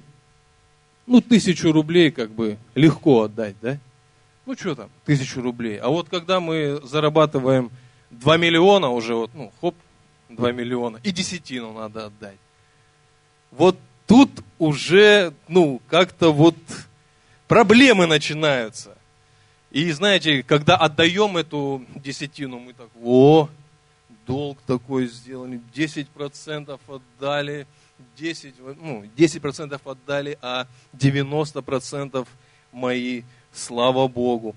ну, 1.06 1.20
тысячу 1.20 1.74
рублей 1.74 2.10
как 2.10 2.32
бы 2.32 2.58
легко 2.76 3.24
отдать, 3.24 3.56
да? 3.62 3.78
Ну, 4.46 4.56
что 4.56 4.76
там, 4.76 4.90
тысячу 5.04 5.42
рублей. 5.42 5.78
А 5.78 5.90
вот 5.90 6.08
когда 6.08 6.40
мы 6.40 6.80
зарабатываем 6.84 7.70
2 8.12 8.38
миллиона 8.38 8.90
уже, 8.90 9.16
вот, 9.16 9.32
ну, 9.34 9.52
хоп, 9.60 9.76
2 10.30 10.54
миллиона, 10.54 11.02
и 11.04 11.12
десятину 11.12 11.74
надо 11.74 12.06
отдать. 12.06 12.38
Вот 13.52 13.78
тут 14.08 14.32
уже, 14.58 15.34
ну, 15.48 15.82
как-то 15.90 16.32
вот 16.32 16.56
проблемы 17.48 18.08
начинаются. 18.08 18.98
И 19.70 19.92
знаете, 19.92 20.42
когда 20.44 20.78
отдаем 20.78 21.38
эту 21.38 21.86
десятину, 21.96 22.58
мы 22.60 22.74
так, 22.74 22.88
о, 23.04 23.50
долг 24.26 24.58
такой 24.66 25.08
сделали, 25.08 25.62
10% 25.76 26.80
отдали, 26.88 27.68
10, 28.18 28.56
ну, 28.80 29.04
10% 29.16 29.82
отдали, 29.84 30.38
а 30.42 30.68
90% 30.94 32.28
мои, 32.72 33.24
слава 33.54 34.08
Богу. 34.08 34.56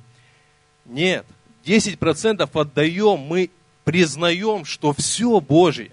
Нет, 0.86 1.26
10% 1.64 2.48
отдаем, 2.52 3.18
мы 3.18 3.50
признаем, 3.84 4.64
что 4.64 4.92
все 4.92 5.40
Божье. 5.40 5.90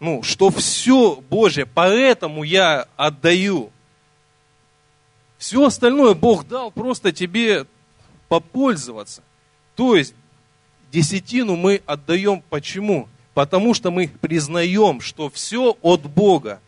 Ну, 0.00 0.22
что 0.22 0.48
все 0.50 1.16
Божье, 1.16 1.66
поэтому 1.66 2.42
я 2.42 2.86
отдаю. 2.96 3.70
Все 5.36 5.64
остальное 5.64 6.14
Бог 6.14 6.48
дал 6.48 6.70
просто 6.70 7.12
тебе 7.12 7.66
попользоваться. 8.28 9.22
То 9.76 9.94
есть 9.94 10.14
десятину 10.90 11.56
мы 11.56 11.82
отдаем 11.84 12.42
почему? 12.48 13.08
Потому 13.34 13.74
что 13.74 13.90
мы 13.90 14.08
признаем, 14.08 15.02
что 15.02 15.28
все 15.28 15.76
от 15.82 16.02
Бога. 16.02 16.60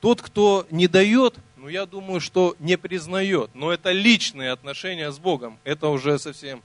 Тот, 0.00 0.22
кто 0.22 0.66
не 0.70 0.86
дает, 0.86 1.36
ну 1.56 1.68
я 1.68 1.86
думаю, 1.86 2.20
что 2.20 2.54
не 2.60 2.78
признает. 2.78 3.50
Но 3.54 3.72
это 3.72 3.90
личные 3.90 4.52
отношения 4.52 5.10
с 5.10 5.18
Богом. 5.18 5.58
Это 5.64 5.88
уже 5.88 6.18
совсем 6.20 6.62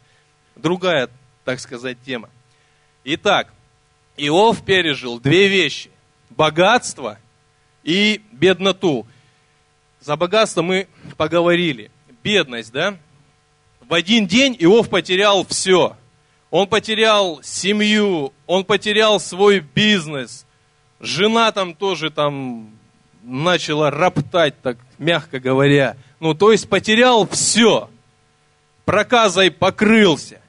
другая, 0.55 1.09
так 1.45 1.59
сказать, 1.59 1.97
тема. 2.05 2.29
Итак, 3.03 3.53
Иов 4.19 4.63
пережил 4.63 5.19
две 5.19 5.47
вещи. 5.47 5.89
Богатство 6.29 7.17
и 7.83 8.21
бедноту. 8.31 9.07
За 10.01 10.15
богатство 10.15 10.61
мы 10.61 10.87
поговорили. 11.17 11.91
Бедность, 12.23 12.71
да? 12.71 12.97
В 13.87 13.93
один 13.93 14.27
день 14.27 14.55
Иов 14.59 14.89
потерял 14.89 15.45
все. 15.45 15.95
Он 16.51 16.67
потерял 16.67 17.41
семью, 17.43 18.33
он 18.47 18.63
потерял 18.65 19.19
свой 19.19 19.59
бизнес. 19.59 20.45
Жена 20.99 21.51
там 21.51 21.75
тоже 21.75 22.09
там 22.09 22.71
начала 23.23 23.91
роптать, 23.91 24.59
так 24.61 24.77
мягко 24.97 25.39
говоря. 25.39 25.95
Ну, 26.19 26.33
то 26.33 26.51
есть 26.51 26.67
потерял 26.67 27.27
все. 27.27 27.89
Проказой 28.85 29.51
покрылся. 29.51 30.41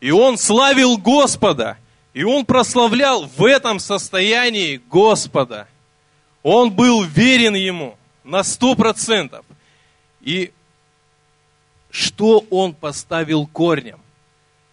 И 0.00 0.10
он 0.10 0.38
славил 0.38 0.96
Господа. 0.96 1.78
И 2.14 2.22
он 2.22 2.46
прославлял 2.46 3.26
в 3.26 3.44
этом 3.44 3.80
состоянии 3.80 4.80
Господа. 4.88 5.66
Он 6.44 6.70
был 6.70 7.02
верен 7.02 7.54
ему 7.54 7.98
на 8.22 8.44
сто 8.44 8.76
процентов. 8.76 9.44
И 10.20 10.52
что 11.90 12.44
он 12.50 12.72
поставил 12.72 13.46
корнем? 13.46 14.00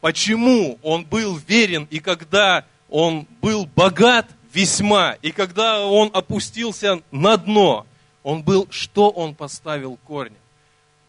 Почему 0.01 0.79
он 0.83 1.03
был 1.03 1.35
верен, 1.35 1.87
и 1.89 1.99
когда 1.99 2.65
он 2.89 3.27
был 3.41 3.65
богат 3.65 4.27
весьма, 4.53 5.13
и 5.21 5.31
когда 5.31 5.85
он 5.85 6.09
опустился 6.13 7.01
на 7.11 7.37
дно, 7.37 7.85
он 8.23 8.43
был, 8.43 8.67
что 8.69 9.09
он 9.09 9.35
поставил 9.35 9.97
корнем? 10.07 10.37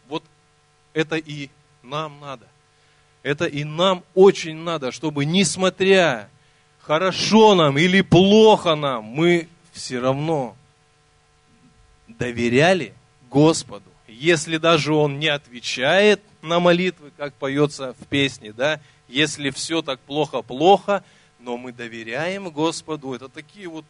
Вот 0.08 0.22
это 0.94 1.16
и 1.16 1.50
нам 1.82 2.20
надо. 2.20 2.46
Это 3.22 3.46
и 3.46 3.64
нам 3.64 4.02
очень 4.14 4.56
надо, 4.56 4.90
чтобы 4.90 5.24
несмотря 5.24 6.28
хорошо 6.80 7.54
нам 7.54 7.78
или 7.78 8.00
плохо 8.00 8.74
нам, 8.74 9.04
мы 9.04 9.48
все 9.72 10.00
равно 10.00 10.56
доверяли 12.08 12.94
Господу. 13.30 13.84
Если 14.08 14.56
даже 14.58 14.92
Он 14.92 15.18
не 15.18 15.28
отвечает 15.28 16.20
на 16.42 16.60
молитвы, 16.60 17.12
как 17.16 17.34
поется 17.34 17.94
в 18.00 18.06
песне, 18.08 18.52
да, 18.52 18.80
если 19.08 19.50
все 19.50 19.82
так 19.82 20.00
плохо-плохо, 20.00 21.04
но 21.38 21.56
мы 21.56 21.72
доверяем 21.72 22.50
Господу. 22.50 23.14
Это 23.14 23.28
такие 23.28 23.68
вот 23.68 23.84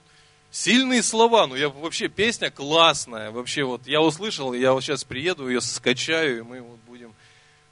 сильные 0.50 1.02
слова. 1.02 1.46
Ну, 1.46 1.54
я 1.54 1.68
вообще 1.68 2.08
песня 2.08 2.50
классная. 2.50 3.30
Вообще 3.30 3.64
вот 3.64 3.86
я 3.86 4.00
услышал, 4.00 4.52
я 4.52 4.72
вот 4.72 4.82
сейчас 4.82 5.04
приеду, 5.04 5.48
ее 5.48 5.60
скачаю, 5.60 6.38
и 6.38 6.42
мы 6.42 6.60
вот 6.60 6.78
будем 6.86 7.12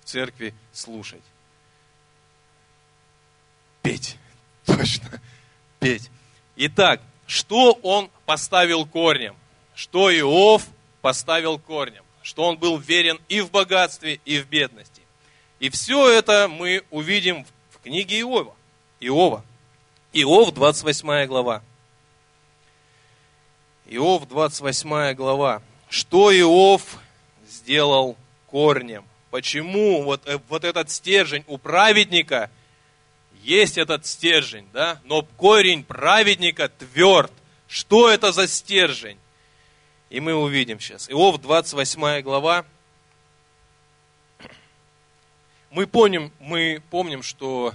в 0.02 0.04
церкви 0.04 0.54
слушать. 0.72 1.22
Петь. 3.82 4.16
Точно. 4.66 5.20
Петь. 5.78 6.10
Итак, 6.56 7.00
что 7.26 7.72
он 7.82 8.10
поставил 8.26 8.86
корнем? 8.86 9.36
Что 9.74 10.14
Иов 10.16 10.66
поставил 11.00 11.58
корнем? 11.58 12.04
Что 12.22 12.44
он 12.44 12.58
был 12.58 12.76
верен 12.76 13.18
и 13.28 13.40
в 13.40 13.50
богатстве, 13.50 14.20
и 14.24 14.38
в 14.38 14.48
бедности. 14.48 15.02
И 15.58 15.70
все 15.70 16.08
это 16.10 16.48
мы 16.48 16.84
увидим 16.90 17.46
в 17.70 17.82
книге 17.82 18.20
Иова. 18.20 18.54
Иова. 19.00 19.44
Иов, 20.12 20.52
28 20.52 21.26
глава. 21.26 21.62
Иов, 23.86 24.28
28 24.28 25.14
глава. 25.14 25.62
Что 25.88 26.36
Иов 26.36 26.82
сделал 27.48 28.16
корнем? 28.46 29.04
Почему 29.30 30.02
вот, 30.02 30.26
э, 30.26 30.38
вот 30.48 30.64
этот 30.64 30.90
стержень 30.90 31.44
у 31.46 31.56
праведника– 31.56 32.50
есть 33.42 33.78
этот 33.78 34.06
стержень, 34.06 34.68
да, 34.72 35.00
но 35.04 35.22
корень 35.22 35.84
праведника 35.84 36.68
тверд. 36.68 37.32
Что 37.68 38.10
это 38.10 38.32
за 38.32 38.48
стержень? 38.48 39.18
И 40.08 40.20
мы 40.20 40.34
увидим 40.34 40.80
сейчас. 40.80 41.08
Иов, 41.08 41.40
28 41.40 42.20
глава. 42.22 42.64
Мы 45.70 45.86
помним, 45.86 46.32
мы 46.40 46.82
помним, 46.90 47.22
что 47.22 47.74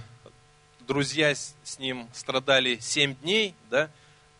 друзья 0.80 1.34
с 1.34 1.78
ним 1.78 2.08
страдали 2.12 2.78
7 2.78 3.14
дней, 3.16 3.54
да, 3.70 3.90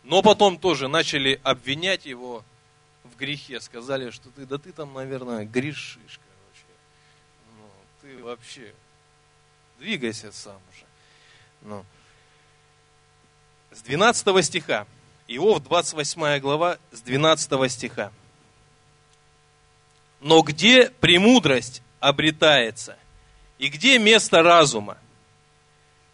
но 0.03 0.21
потом 0.21 0.57
тоже 0.57 0.87
начали 0.87 1.41
обвинять 1.43 2.05
его 2.05 2.43
в 3.03 3.17
грехе. 3.17 3.59
Сказали, 3.59 4.11
что 4.11 4.29
ты, 4.29 4.45
да 4.45 4.57
ты 4.57 4.71
там, 4.71 4.93
наверное, 4.93 5.43
грешишь, 5.45 6.19
короче. 6.19 6.65
Ну, 7.57 7.69
ты 8.01 8.23
вообще 8.23 8.73
двигайся 9.79 10.31
сам 10.31 10.61
уже. 10.71 10.86
Ну. 11.61 11.85
С 13.71 13.81
12 13.81 14.45
стиха. 14.45 14.87
Иов, 15.27 15.61
28 15.63 16.39
глава, 16.39 16.77
с 16.91 17.01
12 17.01 17.71
стиха. 17.71 18.11
Но 20.21 20.41
где 20.41 20.89
премудрость 20.89 21.81
обретается? 21.99 22.97
И 23.57 23.67
где 23.67 23.99
место 23.99 24.41
разума? 24.41 24.97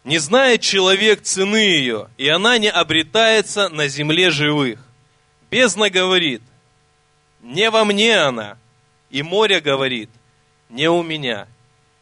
Не 0.02 0.18
знает 0.18 0.60
человек 0.60 1.22
цены 1.22 1.56
ее, 1.56 2.08
и 2.18 2.28
она 2.28 2.58
не 2.58 2.70
обретается 2.70 3.68
на 3.70 3.88
земле 3.88 4.30
живых. 4.30 4.78
Бездна 5.50 5.88
говорит, 5.88 6.42
не 7.40 7.70
во 7.70 7.84
мне 7.84 8.18
она, 8.18 8.58
и 9.08 9.22
море 9.22 9.60
говорит, 9.60 10.10
не 10.68 10.88
у 10.88 11.02
меня. 11.02 11.46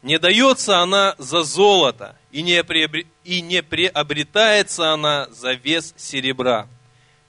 Не 0.01 0.19
дается 0.19 0.79
она 0.79 1.15
за 1.17 1.43
золото, 1.43 2.17
и 2.31 2.41
не, 2.41 2.61
приобр... 2.63 3.03
и 3.23 3.41
не 3.41 3.63
приобретается 3.63 4.93
она 4.93 5.27
за 5.31 5.53
вес 5.53 5.93
серебра. 5.97 6.67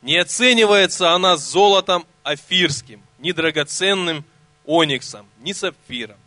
Не 0.03 0.19
оценивается 0.19 1.13
она 1.13 1.37
золотом 1.37 2.07
афирским, 2.23 3.03
ни 3.19 3.33
драгоценным 3.33 4.25
ониксом, 4.65 5.27
ни 5.41 5.53
сапфиром. 5.53 6.19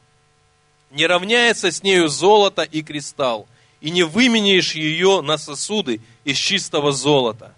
Не 0.91 1.05
равняется 1.05 1.71
с 1.71 1.83
нею 1.83 2.07
золото 2.07 2.63
и 2.63 2.81
кристалл, 2.81 3.47
и 3.81 3.89
не 3.89 4.03
выменяешь 4.03 4.73
ее 4.73 5.21
на 5.21 5.37
сосуды 5.37 6.01
из 6.23 6.37
чистого 6.37 6.91
золота. 6.91 7.53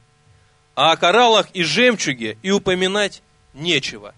А 0.76 0.92
о 0.92 0.98
кораллах 0.98 1.50
и 1.54 1.64
жемчуге 1.64 2.38
и 2.42 2.52
упоминать 2.52 3.22
нечего, 3.54 4.16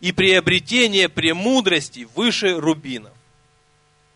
и 0.00 0.12
приобретение 0.12 1.08
премудрости 1.08 2.06
выше 2.14 2.58
рубинов. 2.58 3.12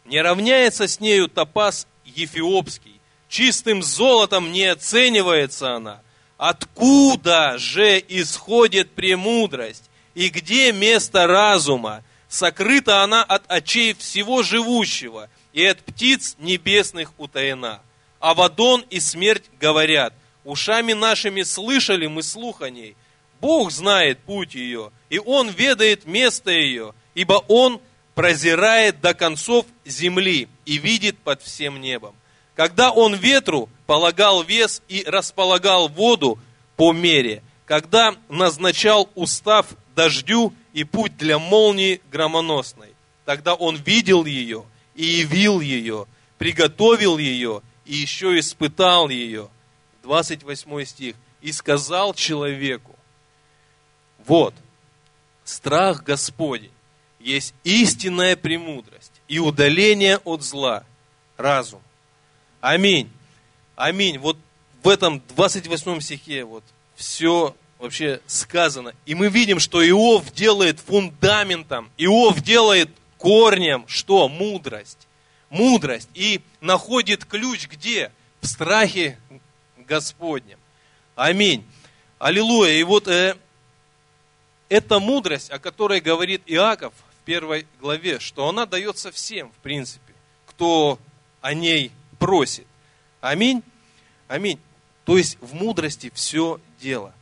Не 0.04 0.20
равняется 0.20 0.86
с 0.86 1.00
нею 1.00 1.28
топаз 1.28 1.86
ефиопский. 2.04 2.93
Чистым 3.34 3.82
золотом 3.82 4.52
не 4.52 4.64
оценивается 4.66 5.74
она. 5.74 6.02
Откуда 6.36 7.58
же 7.58 7.98
исходит 8.06 8.92
премудрость? 8.92 9.90
И 10.14 10.28
где 10.28 10.70
место 10.70 11.26
разума? 11.26 12.04
Сокрыта 12.28 13.02
она 13.02 13.24
от 13.24 13.42
очей 13.50 13.92
всего 13.94 14.44
живущего, 14.44 15.28
и 15.52 15.64
от 15.64 15.80
птиц 15.80 16.36
небесных 16.38 17.12
утаена. 17.18 17.80
А 18.20 18.34
Вадон 18.34 18.84
и 18.88 19.00
смерть 19.00 19.46
говорят, 19.60 20.14
ушами 20.44 20.92
нашими 20.92 21.42
слышали 21.42 22.06
мы 22.06 22.22
слух 22.22 22.62
о 22.62 22.70
ней. 22.70 22.94
Бог 23.40 23.72
знает 23.72 24.20
путь 24.20 24.54
ее, 24.54 24.92
и 25.10 25.18
Он 25.18 25.48
ведает 25.48 26.06
место 26.06 26.52
ее, 26.52 26.94
ибо 27.16 27.42
Он 27.48 27.80
прозирает 28.14 29.00
до 29.00 29.12
концов 29.12 29.66
земли 29.84 30.46
и 30.66 30.78
видит 30.78 31.18
под 31.18 31.42
всем 31.42 31.80
небом. 31.80 32.14
Когда 32.54 32.92
он 32.92 33.14
ветру 33.14 33.68
полагал 33.86 34.42
вес 34.42 34.82
и 34.88 35.04
располагал 35.06 35.88
воду 35.88 36.38
по 36.76 36.92
мере, 36.92 37.42
когда 37.66 38.14
назначал 38.28 39.08
устав 39.14 39.66
дождю 39.96 40.52
и 40.72 40.84
путь 40.84 41.16
для 41.16 41.38
молнии 41.38 42.00
громоносной, 42.10 42.94
тогда 43.24 43.54
он 43.54 43.76
видел 43.76 44.24
ее 44.24 44.64
и 44.94 45.04
явил 45.04 45.60
ее, 45.60 46.06
приготовил 46.38 47.18
ее 47.18 47.62
и 47.84 47.94
еще 47.94 48.38
испытал 48.38 49.08
ее. 49.08 49.48
28 50.02 50.84
стих. 50.84 51.16
И 51.40 51.52
сказал 51.52 52.14
человеку, 52.14 52.94
Вот, 54.26 54.54
страх 55.44 56.02
Господень 56.02 56.70
есть 57.20 57.54
истинная 57.64 58.34
премудрость 58.36 59.12
и 59.28 59.38
удаление 59.38 60.18
от 60.24 60.42
зла, 60.42 60.84
разум. 61.36 61.82
Аминь. 62.64 63.10
Аминь. 63.76 64.16
Вот 64.16 64.38
в 64.82 64.88
этом 64.88 65.20
28 65.36 66.00
стихе 66.00 66.44
вот 66.44 66.64
все 66.94 67.54
вообще 67.78 68.22
сказано. 68.26 68.94
И 69.04 69.14
мы 69.14 69.28
видим, 69.28 69.58
что 69.60 69.86
Иов 69.86 70.32
делает 70.32 70.80
фундаментом, 70.80 71.90
Иов 71.98 72.40
делает 72.40 72.88
корнем, 73.18 73.84
что? 73.86 74.30
Мудрость. 74.30 75.06
Мудрость. 75.50 76.08
И 76.14 76.40
находит 76.62 77.26
ключ 77.26 77.68
где? 77.68 78.10
В 78.40 78.46
страхе 78.46 79.18
Господнем. 79.76 80.58
Аминь. 81.16 81.66
Аллилуйя. 82.18 82.72
И 82.72 82.82
вот 82.82 83.08
э, 83.08 83.36
эта 84.70 85.00
мудрость, 85.00 85.50
о 85.50 85.58
которой 85.58 86.00
говорит 86.00 86.40
Иаков 86.46 86.94
в 86.94 87.24
первой 87.26 87.66
главе, 87.78 88.20
что 88.20 88.48
она 88.48 88.64
дается 88.64 89.12
всем, 89.12 89.52
в 89.52 89.56
принципе, 89.56 90.14
кто 90.46 90.98
о 91.42 91.52
ней 91.52 91.92
просит. 92.24 92.66
Аминь. 93.20 93.62
Аминь. 94.28 94.58
То 95.04 95.18
есть 95.18 95.36
в 95.42 95.52
мудрости 95.52 96.10
все 96.14 96.58
дело. 96.80 97.12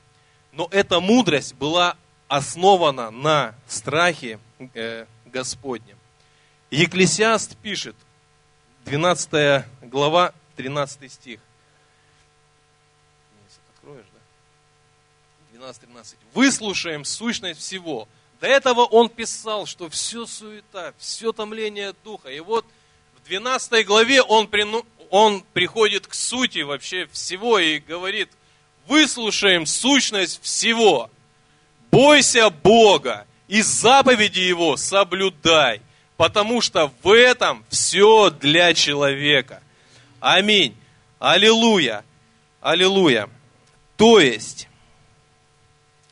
Но 0.52 0.68
эта 0.70 1.00
мудрость 1.00 1.54
была 1.54 1.96
основана 2.28 3.10
на 3.10 3.56
страхе 3.66 4.38
э, 4.74 5.06
Господнем. 5.26 5.98
Екклесиаст 6.70 7.56
пишет, 7.56 7.96
12 8.84 9.64
глава, 9.82 10.32
13 10.54 11.12
стих. 11.12 11.40
Откроешь, 13.74 14.06
да? 15.52 15.66
12-13. 15.66 16.14
Выслушаем 16.32 17.04
сущность 17.04 17.58
всего. 17.58 18.06
До 18.40 18.46
этого 18.46 18.82
он 18.82 19.08
писал, 19.08 19.66
что 19.66 19.90
все 19.90 20.26
суета, 20.26 20.94
все 20.96 21.32
томление 21.32 21.92
духа. 22.04 22.28
И 22.28 22.38
вот 22.38 22.64
в 23.22 23.26
12 23.26 23.86
главе 23.86 24.22
он, 24.22 24.48
он 25.12 25.44
приходит 25.52 26.06
к 26.06 26.14
сути 26.14 26.60
вообще 26.60 27.06
всего 27.12 27.58
и 27.58 27.80
говорит, 27.80 28.30
выслушаем 28.86 29.66
сущность 29.66 30.42
всего. 30.42 31.10
Бойся 31.90 32.48
Бога 32.48 33.26
и 33.46 33.60
заповеди 33.60 34.40
Его 34.40 34.78
соблюдай, 34.78 35.82
потому 36.16 36.62
что 36.62 36.90
в 37.02 37.14
этом 37.14 37.62
все 37.68 38.30
для 38.30 38.72
человека. 38.72 39.62
Аминь. 40.18 40.74
Аллилуйя. 41.18 42.06
Аллилуйя. 42.62 43.28
То 43.98 44.18
есть, 44.18 44.66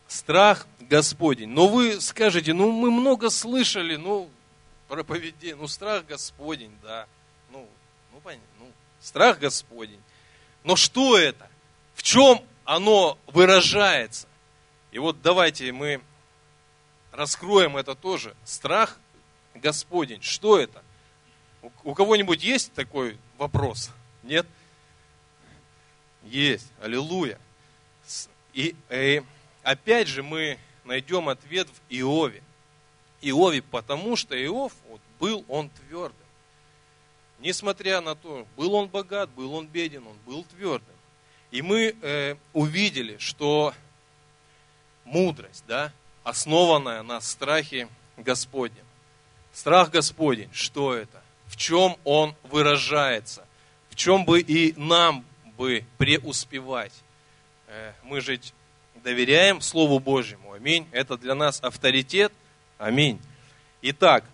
страх 0.08 0.66
Господень. 0.78 1.48
Но 1.48 1.68
вы 1.68 2.02
скажете, 2.02 2.52
ну 2.52 2.70
мы 2.70 2.90
много 2.90 3.30
слышали, 3.30 3.96
ну, 3.96 4.28
проповедей, 4.88 5.54
ну 5.54 5.68
страх 5.68 6.04
Господень, 6.04 6.76
да. 6.82 7.06
Ну, 7.50 7.66
ну, 8.12 8.20
понятно, 8.20 8.46
ну, 8.49 8.49
страх 9.00 9.38
Господень. 9.38 10.00
Но 10.64 10.76
что 10.76 11.18
это? 11.18 11.48
В 11.94 12.02
чем 12.02 12.44
оно 12.64 13.18
выражается? 13.26 14.28
И 14.92 14.98
вот 14.98 15.22
давайте 15.22 15.72
мы 15.72 16.00
раскроем 17.12 17.76
это 17.76 17.94
тоже. 17.94 18.34
Страх 18.44 18.98
Господень. 19.54 20.22
Что 20.22 20.58
это? 20.58 20.82
У 21.84 21.94
кого-нибудь 21.94 22.42
есть 22.42 22.72
такой 22.72 23.18
вопрос? 23.36 23.90
Нет? 24.22 24.46
Есть. 26.24 26.68
Аллилуйя. 26.80 27.38
И, 28.52 28.74
и 28.90 29.22
опять 29.62 30.08
же 30.08 30.22
мы 30.22 30.58
найдем 30.84 31.28
ответ 31.28 31.68
в 31.68 31.92
Иове. 31.92 32.42
Иове, 33.20 33.62
потому 33.62 34.16
что 34.16 34.34
Иов, 34.42 34.72
вот, 34.88 35.00
был 35.18 35.44
он 35.48 35.70
твердым. 35.70 36.16
Несмотря 37.40 38.00
на 38.00 38.14
то, 38.14 38.46
был 38.56 38.74
он 38.74 38.88
богат, 38.88 39.30
был 39.30 39.54
он 39.54 39.66
беден, 39.66 40.06
он 40.06 40.16
был 40.26 40.44
твердым. 40.44 40.94
И 41.50 41.62
мы 41.62 41.96
э, 42.00 42.36
увидели, 42.52 43.16
что 43.18 43.74
мудрость, 45.04 45.64
да, 45.66 45.92
основанная 46.22 47.02
на 47.02 47.20
страхе 47.20 47.88
Господнем. 48.18 48.84
Страх 49.52 49.90
Господень, 49.90 50.50
что 50.52 50.94
это? 50.94 51.22
В 51.46 51.56
чем 51.56 51.96
он 52.04 52.34
выражается? 52.44 53.46
В 53.88 53.96
чем 53.96 54.24
бы 54.24 54.40
и 54.40 54.74
нам 54.78 55.24
бы 55.56 55.84
преуспевать? 55.96 56.92
Э, 57.66 57.92
мы 58.04 58.20
же 58.20 58.38
доверяем 59.02 59.62
Слову 59.62 59.98
Божьему. 59.98 60.52
Аминь. 60.52 60.86
Это 60.92 61.16
для 61.16 61.34
нас 61.34 61.60
авторитет. 61.62 62.32
Аминь. 62.76 63.18
Итак, 63.80 64.24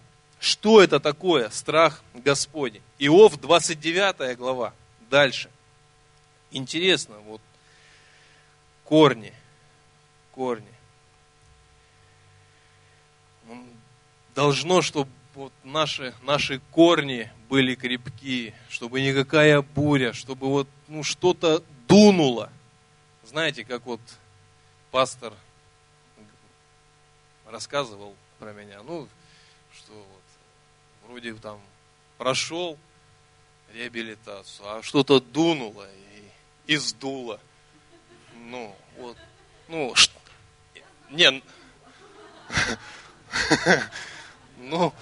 что 0.40 0.82
это 0.82 0.98
такое 0.98 1.50
страх 1.50 2.02
Господень? 2.14 2.82
Иов 2.98 3.38
29 3.38 4.37
глава. 4.37 4.72
Дальше. 5.11 5.50
Интересно, 6.50 7.18
вот 7.18 7.40
корни, 8.85 9.35
корни. 10.32 10.72
Должно, 14.35 14.82
чтобы 14.82 15.11
вот 15.35 15.52
наши, 15.64 16.14
наши 16.22 16.61
корни 16.70 17.30
были 17.48 17.74
крепкие, 17.74 18.54
чтобы 18.68 19.00
никакая 19.00 19.61
буря, 19.61 20.12
чтобы 20.12 20.48
вот 20.48 20.68
ну, 20.88 21.02
что-то 21.02 21.62
дунуло. 21.87 22.50
Знаете, 23.24 23.64
как 23.64 23.85
вот 23.85 24.00
пастор 24.90 25.35
рассказывал 27.46 28.14
про 28.38 28.52
меня, 28.52 28.82
ну, 28.82 29.09
что 29.74 29.92
вот 29.92 31.09
вроде 31.09 31.35
там 31.35 31.61
прошел 32.18 32.79
реабилитацию, 33.74 34.68
а 34.68 34.83
что-то 34.83 35.20
дунуло 35.20 35.87
и, 36.66 36.74
и 36.74 36.76
сдуло. 36.76 37.40
Ну, 38.46 38.74
вот, 38.98 39.16
ну, 39.68 39.94
что, 39.94 40.14
не, 41.11 41.42
ну, 44.59 44.92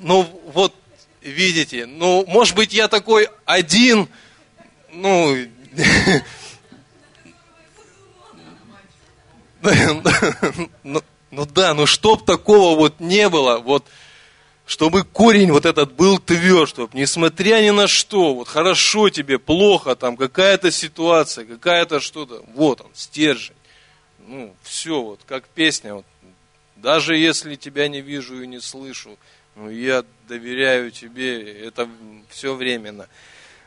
ну, 0.00 0.22
вот, 0.52 0.74
видите, 1.20 1.86
ну, 1.86 2.24
может 2.26 2.56
быть, 2.56 2.72
я 2.72 2.88
такой 2.88 3.28
один, 3.44 4.08
ну, 4.92 5.36
ну, 10.82 11.02
ну 11.30 11.46
да, 11.46 11.74
ну 11.74 11.86
чтоб 11.86 12.24
такого 12.24 12.76
вот 12.76 12.98
не 12.98 13.28
было, 13.28 13.58
вот, 13.58 13.86
чтобы 14.70 15.02
корень 15.02 15.50
вот 15.50 15.66
этот 15.66 15.94
был 15.94 16.20
тверд, 16.20 16.68
чтобы 16.68 16.96
несмотря 16.96 17.60
ни 17.60 17.70
на 17.70 17.88
что, 17.88 18.34
вот 18.36 18.46
хорошо 18.46 19.10
тебе, 19.10 19.40
плохо, 19.40 19.96
там 19.96 20.16
какая-то 20.16 20.70
ситуация, 20.70 21.44
какая-то 21.44 21.98
что-то, 21.98 22.44
вот 22.54 22.80
он, 22.80 22.86
стержень. 22.94 23.56
Ну, 24.28 24.54
все, 24.62 25.02
вот 25.02 25.22
как 25.26 25.48
песня, 25.48 25.94
вот, 25.94 26.04
даже 26.76 27.16
если 27.16 27.56
тебя 27.56 27.88
не 27.88 28.00
вижу 28.00 28.40
и 28.40 28.46
не 28.46 28.60
слышу, 28.60 29.18
ну, 29.56 29.68
я 29.68 30.04
доверяю 30.28 30.92
тебе, 30.92 31.42
это 31.66 31.88
все 32.28 32.54
временно. 32.54 33.08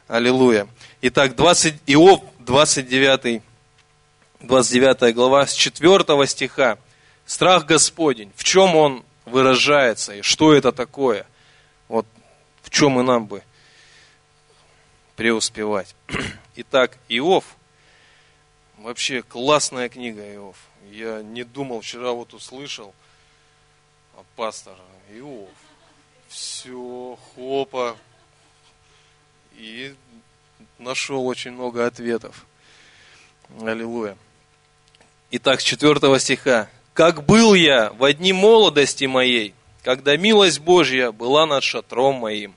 Аллилуйя. 0.08 0.70
Итак, 1.02 1.36
20, 1.36 1.74
Иов, 1.86 2.24
29 2.40 3.44
29 4.40 5.14
глава, 5.14 5.48
с 5.48 5.54
4 5.54 6.28
стиха. 6.28 6.78
Страх 7.26 7.66
Господень. 7.66 8.32
В 8.38 8.46
чем 8.46 8.78
он 8.78 9.04
выражается 9.26 10.14
и 10.14 10.22
что 10.22 10.54
это 10.54 10.72
такое? 10.72 11.26
Вот 11.88 12.06
в 12.62 12.70
чем 12.70 13.00
и 13.00 13.04
нам 13.04 13.26
бы 13.26 13.44
преуспевать. 15.16 15.96
Итак, 16.56 16.98
Иов. 17.10 17.46
Вообще 18.78 19.22
классная 19.22 19.90
книга 19.90 20.22
Иов. 20.34 20.58
Я 20.90 21.22
не 21.22 21.44
думал, 21.44 21.82
вчера 21.82 22.12
вот 22.12 22.34
услышал 22.34 22.94
от 24.18 24.26
пастора 24.36 24.78
Иов. 25.12 25.50
Все, 26.28 27.18
хопа. 27.36 27.98
И 29.54 29.96
нашел 30.80 31.26
очень 31.26 31.52
много 31.52 31.86
ответов. 31.86 32.46
Аллилуйя. 33.62 34.18
Итак, 35.32 35.62
с 35.62 35.64
4 35.64 36.20
стиха. 36.20 36.70
«Как 36.94 37.26
был 37.26 37.54
я 37.54 37.92
в 37.98 38.14
дни 38.14 38.34
молодости 38.34 39.06
моей, 39.06 39.54
когда 39.84 40.16
милость 40.16 40.60
Божья 40.60 41.12
была 41.12 41.46
над 41.46 41.64
шатром 41.64 42.16
моим, 42.16 42.56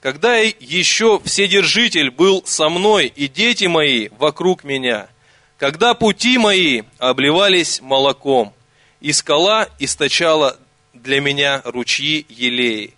когда 0.00 0.36
еще 0.36 1.20
Вседержитель 1.24 2.10
был 2.10 2.42
со 2.46 2.68
мной 2.68 3.06
и 3.06 3.28
дети 3.28 3.66
мои 3.66 4.08
вокруг 4.18 4.64
меня, 4.64 5.08
когда 5.58 5.94
пути 5.94 6.38
мои 6.38 6.82
обливались 6.98 7.80
молоком, 7.80 8.52
и 9.00 9.12
скала 9.12 9.66
источала 9.78 10.58
для 10.92 11.20
меня 11.20 11.62
ручьи 11.64 12.26
елеи. 12.28 12.94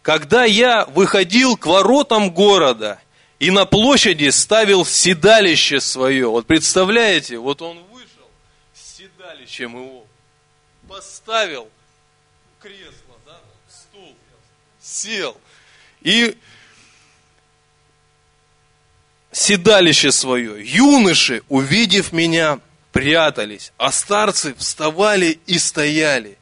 Когда 0.00 0.44
я 0.44 0.86
выходил 0.86 1.56
к 1.56 1.66
воротам 1.66 2.30
города 2.30 2.98
и 3.38 3.50
на 3.50 3.66
площади 3.66 4.30
ставил 4.30 4.84
седалище 4.84 5.80
свое, 5.80 6.28
вот 6.28 6.46
представляете, 6.46 7.38
вот 7.38 7.62
он 7.62 7.78
чем 9.46 9.76
Иов. 9.76 10.04
поставил 10.88 11.68
кресло, 12.60 13.18
да, 13.26 13.40
стул, 13.68 14.14
сел. 14.80 15.36
И 16.00 16.36
седалище 19.32 20.12
свое. 20.12 20.64
Юноши, 20.64 21.42
увидев 21.48 22.12
меня, 22.12 22.60
прятались, 22.92 23.72
а 23.78 23.90
старцы 23.90 24.54
вставали 24.54 25.40
и 25.46 25.58
стояли. 25.58 26.38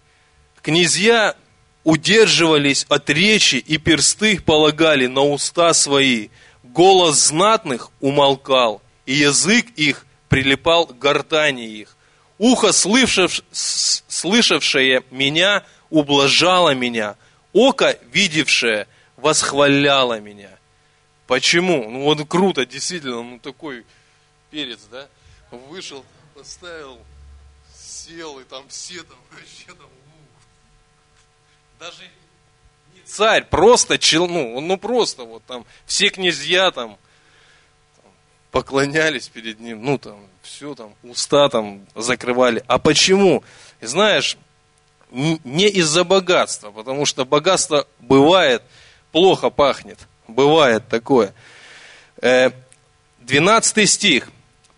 Князья 0.62 1.36
удерживались 1.84 2.84
от 2.88 3.08
речи 3.08 3.56
и 3.56 3.78
персты 3.78 4.40
полагали 4.40 5.06
на 5.06 5.22
уста 5.22 5.72
свои. 5.72 6.28
Голос 6.62 7.28
знатных 7.28 7.90
умолкал, 8.00 8.82
и 9.06 9.14
язык 9.14 9.66
их 9.76 10.04
прилипал 10.28 10.86
к 10.86 10.98
гортани 10.98 11.66
их. 11.66 11.96
Ухо, 12.40 12.72
слышав, 12.72 13.42
слышавшее 13.52 15.04
меня, 15.10 15.62
ублажало 15.90 16.74
меня. 16.74 17.16
Око, 17.52 17.98
видевшее, 18.12 18.88
восхваляло 19.18 20.20
меня. 20.20 20.48
Почему? 21.26 21.90
Ну 21.90 22.04
вот 22.04 22.26
круто, 22.26 22.64
действительно, 22.64 23.22
ну 23.22 23.38
такой 23.38 23.84
перец, 24.50 24.80
да? 24.90 25.06
Вышел, 25.50 26.02
поставил, 26.34 26.98
сел, 27.76 28.40
и 28.40 28.44
там 28.44 28.66
все 28.68 29.02
там 29.02 29.18
вообще 29.30 29.66
там, 29.66 29.90
даже 31.78 32.04
не 32.94 33.02
царь, 33.02 33.44
просто 33.44 33.98
чел, 33.98 34.26
ну, 34.26 34.58
ну 34.62 34.78
просто 34.78 35.24
вот 35.24 35.44
там, 35.44 35.66
все 35.84 36.08
князья 36.08 36.70
там 36.70 36.96
поклонялись 38.50 39.28
перед 39.28 39.60
ним, 39.60 39.84
ну 39.84 39.98
там, 39.98 40.18
все 40.42 40.74
там, 40.74 40.94
уста 41.02 41.48
там 41.48 41.86
закрывали. 41.94 42.62
А 42.66 42.78
почему? 42.78 43.44
И 43.80 43.86
знаешь, 43.86 44.36
не 45.10 45.68
из-за 45.68 46.04
богатства, 46.04 46.70
потому 46.70 47.06
что 47.06 47.24
богатство 47.24 47.86
бывает, 47.98 48.62
плохо 49.12 49.50
пахнет. 49.50 49.98
Бывает 50.28 50.86
такое. 50.88 51.34
12 52.20 53.78
э, 53.78 53.86
стих. 53.86 54.30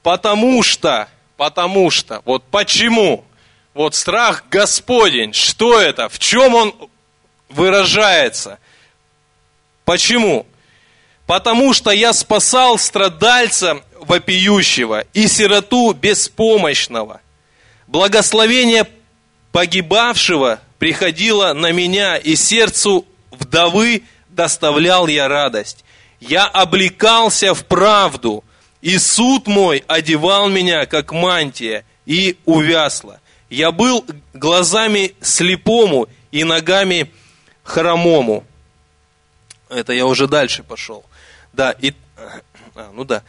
Потому 0.03 0.63
что, 0.63 1.09
потому 1.37 1.91
что, 1.91 2.23
вот 2.25 2.43
почему, 2.51 3.25
вот 3.75 3.95
страх 3.95 4.45
Господень, 4.51 5.33
что 5.33 5.81
это, 5.81 6.09
в 6.09 6.19
чем 6.19 6.55
он 6.55 6.75
выражается? 7.49 8.59
Почему? 9.85 10.47
Потому 11.33 11.73
что 11.73 11.91
я 11.93 12.13
спасал 12.13 12.77
страдальца 12.77 13.81
вопиющего 14.01 15.07
и 15.15 15.27
сироту 15.27 15.95
беспомощного. 15.95 17.23
Благословение 17.87 18.87
погибавшего 19.51 20.61
приходило 20.79 21.55
на 21.55 21.73
меня, 21.73 22.19
и 22.19 22.37
сердцу 22.37 23.07
вдовы 23.31 24.03
доставлял 24.29 25.07
я 25.07 25.27
радость. 25.27 25.87
Я 26.21 26.45
облекался 26.45 27.55
в 27.55 27.65
правду, 27.65 28.45
и 28.83 28.99
суд 28.99 29.47
мой 29.47 29.85
одевал 29.87 30.51
меня, 30.51 30.85
как 30.85 31.13
мантия, 31.13 31.87
и 32.05 32.37
увясло. 32.45 33.17
Я 33.49 33.73
был 33.73 34.05
глазами 34.35 35.15
слепому 35.23 36.11
и 36.31 36.45
ногами 36.45 37.11
хромому. 37.63 38.45
Это 39.73 39.93
я 39.93 40.07
уже 40.07 40.29
дальше 40.29 40.63
пошел. 40.63 41.05
Да, 41.53 41.73
и... 41.73 41.95
А, 42.75 42.91
ну 42.95 43.05
да. 43.05 43.23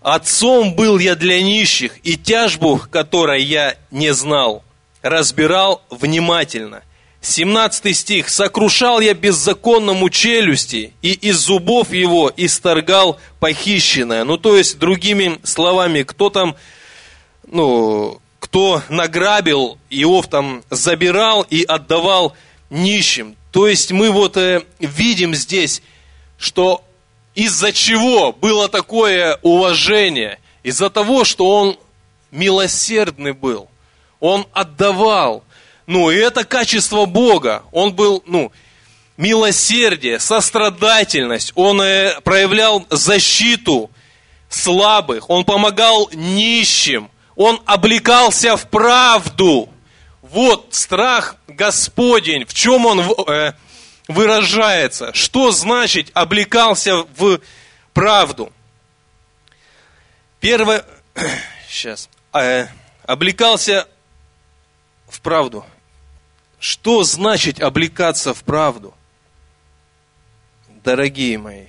Отцом 0.00 0.74
был 0.74 0.98
я 0.98 1.14
для 1.14 1.42
нищих, 1.42 1.98
и 2.04 2.16
тяжбу, 2.16 2.80
которой 2.90 3.42
я 3.42 3.76
не 3.90 4.14
знал, 4.14 4.64
разбирал 5.02 5.82
внимательно– 5.90 6.82
17 7.22 7.96
стих. 7.96 8.28
«Сокрушал 8.28 9.00
я 9.00 9.14
беззаконному 9.14 10.10
челюсти, 10.10 10.92
и 11.02 11.12
из 11.12 11.38
зубов 11.38 11.92
его 11.92 12.30
исторгал 12.36 13.18
похищенное». 13.40 14.24
Ну, 14.24 14.36
то 14.36 14.56
есть, 14.56 14.78
другими 14.78 15.38
словами, 15.44 16.02
кто 16.02 16.30
там, 16.30 16.56
ну, 17.46 18.20
кто 18.40 18.82
награбил, 18.88 19.78
Иов 19.88 20.26
там 20.26 20.64
забирал 20.68 21.46
и 21.48 21.62
отдавал 21.62 22.36
нищим. 22.70 23.36
То 23.52 23.68
есть, 23.68 23.92
мы 23.92 24.10
вот 24.10 24.36
э, 24.36 24.64
видим 24.80 25.34
здесь, 25.34 25.82
что 26.38 26.82
из-за 27.34 27.72
чего 27.72 28.32
было 28.32 28.68
такое 28.68 29.38
уважение? 29.42 30.40
Из-за 30.62 30.90
того, 30.90 31.24
что 31.24 31.48
он 31.48 31.78
милосердный 32.30 33.32
был. 33.32 33.68
Он 34.20 34.46
отдавал. 34.52 35.44
Ну, 35.86 36.10
и 36.10 36.16
это 36.16 36.44
качество 36.44 37.04
Бога. 37.04 37.62
Он 37.72 37.92
был, 37.92 38.22
ну, 38.26 38.50
милосердие, 39.16 40.18
сострадательность. 40.18 41.52
Он 41.54 41.80
э, 41.82 42.20
проявлял 42.22 42.86
защиту 42.88 43.90
слабых. 44.48 45.28
Он 45.28 45.44
помогал 45.44 46.08
нищим. 46.12 47.10
Он 47.36 47.60
облекался 47.66 48.56
в 48.56 48.68
правду. 48.68 49.68
Вот 50.32 50.72
страх 50.72 51.36
Господень. 51.46 52.46
В 52.46 52.54
чем 52.54 52.86
он 52.86 53.00
э, 53.00 53.52
выражается? 54.08 55.12
Что 55.12 55.50
значит 55.50 56.10
облекался 56.14 57.04
в 57.18 57.38
правду? 57.92 58.50
Первое, 60.40 60.86
сейчас, 61.68 62.08
э, 62.32 62.66
облекался 63.04 63.86
в 65.06 65.20
правду. 65.20 65.66
Что 66.58 67.04
значит 67.04 67.62
облекаться 67.62 68.32
в 68.32 68.42
правду? 68.42 68.94
Дорогие 70.82 71.36
мои. 71.36 71.66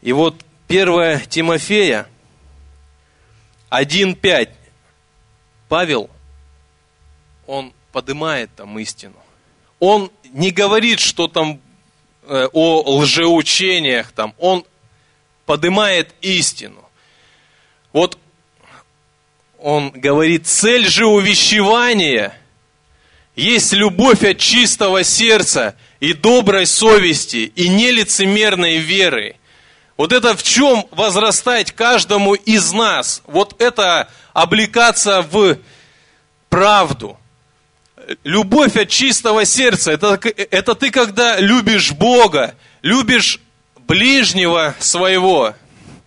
И 0.00 0.14
вот 0.14 0.42
1 0.68 1.20
Тимофея 1.28 2.08
1.5. 3.70 4.48
Павел, 5.68 6.08
он 7.46 7.72
поднимает 7.92 8.50
там 8.54 8.78
истину. 8.78 9.16
Он 9.78 10.10
не 10.32 10.50
говорит, 10.50 11.00
что 11.00 11.28
там 11.28 11.60
э, 12.22 12.48
о 12.52 12.98
лжеучениях 12.98 14.12
там. 14.12 14.34
Он 14.38 14.64
поднимает 15.44 16.14
истину. 16.20 16.82
Вот 17.92 18.18
он 19.58 19.90
говорит, 19.90 20.46
цель 20.46 20.86
же 20.86 21.06
увещевания– 21.06 22.38
есть 23.36 23.74
любовь 23.74 24.24
от 24.24 24.38
чистого 24.38 25.04
сердца 25.04 25.76
и 26.00 26.14
доброй 26.14 26.66
совести, 26.66 27.52
и 27.54 27.68
нелицемерной 27.68 28.78
веры. 28.78 29.36
Вот 29.98 30.12
это 30.12 30.34
в 30.34 30.42
чем 30.42 30.86
возрастать 30.90 31.72
каждому 31.72 32.34
из 32.34 32.72
нас. 32.72 33.22
Вот 33.26 33.60
это 33.60 34.08
облекаться 34.32 35.20
в 35.20 35.58
правду. 36.48 37.18
Любовь 38.22 38.76
от 38.76 38.88
чистого 38.88 39.44
сердца, 39.44 39.92
это, 39.92 40.20
это 40.50 40.74
ты 40.74 40.90
когда 40.90 41.38
любишь 41.40 41.92
Бога, 41.92 42.54
любишь 42.82 43.40
ближнего 43.86 44.74
своего. 44.78 45.54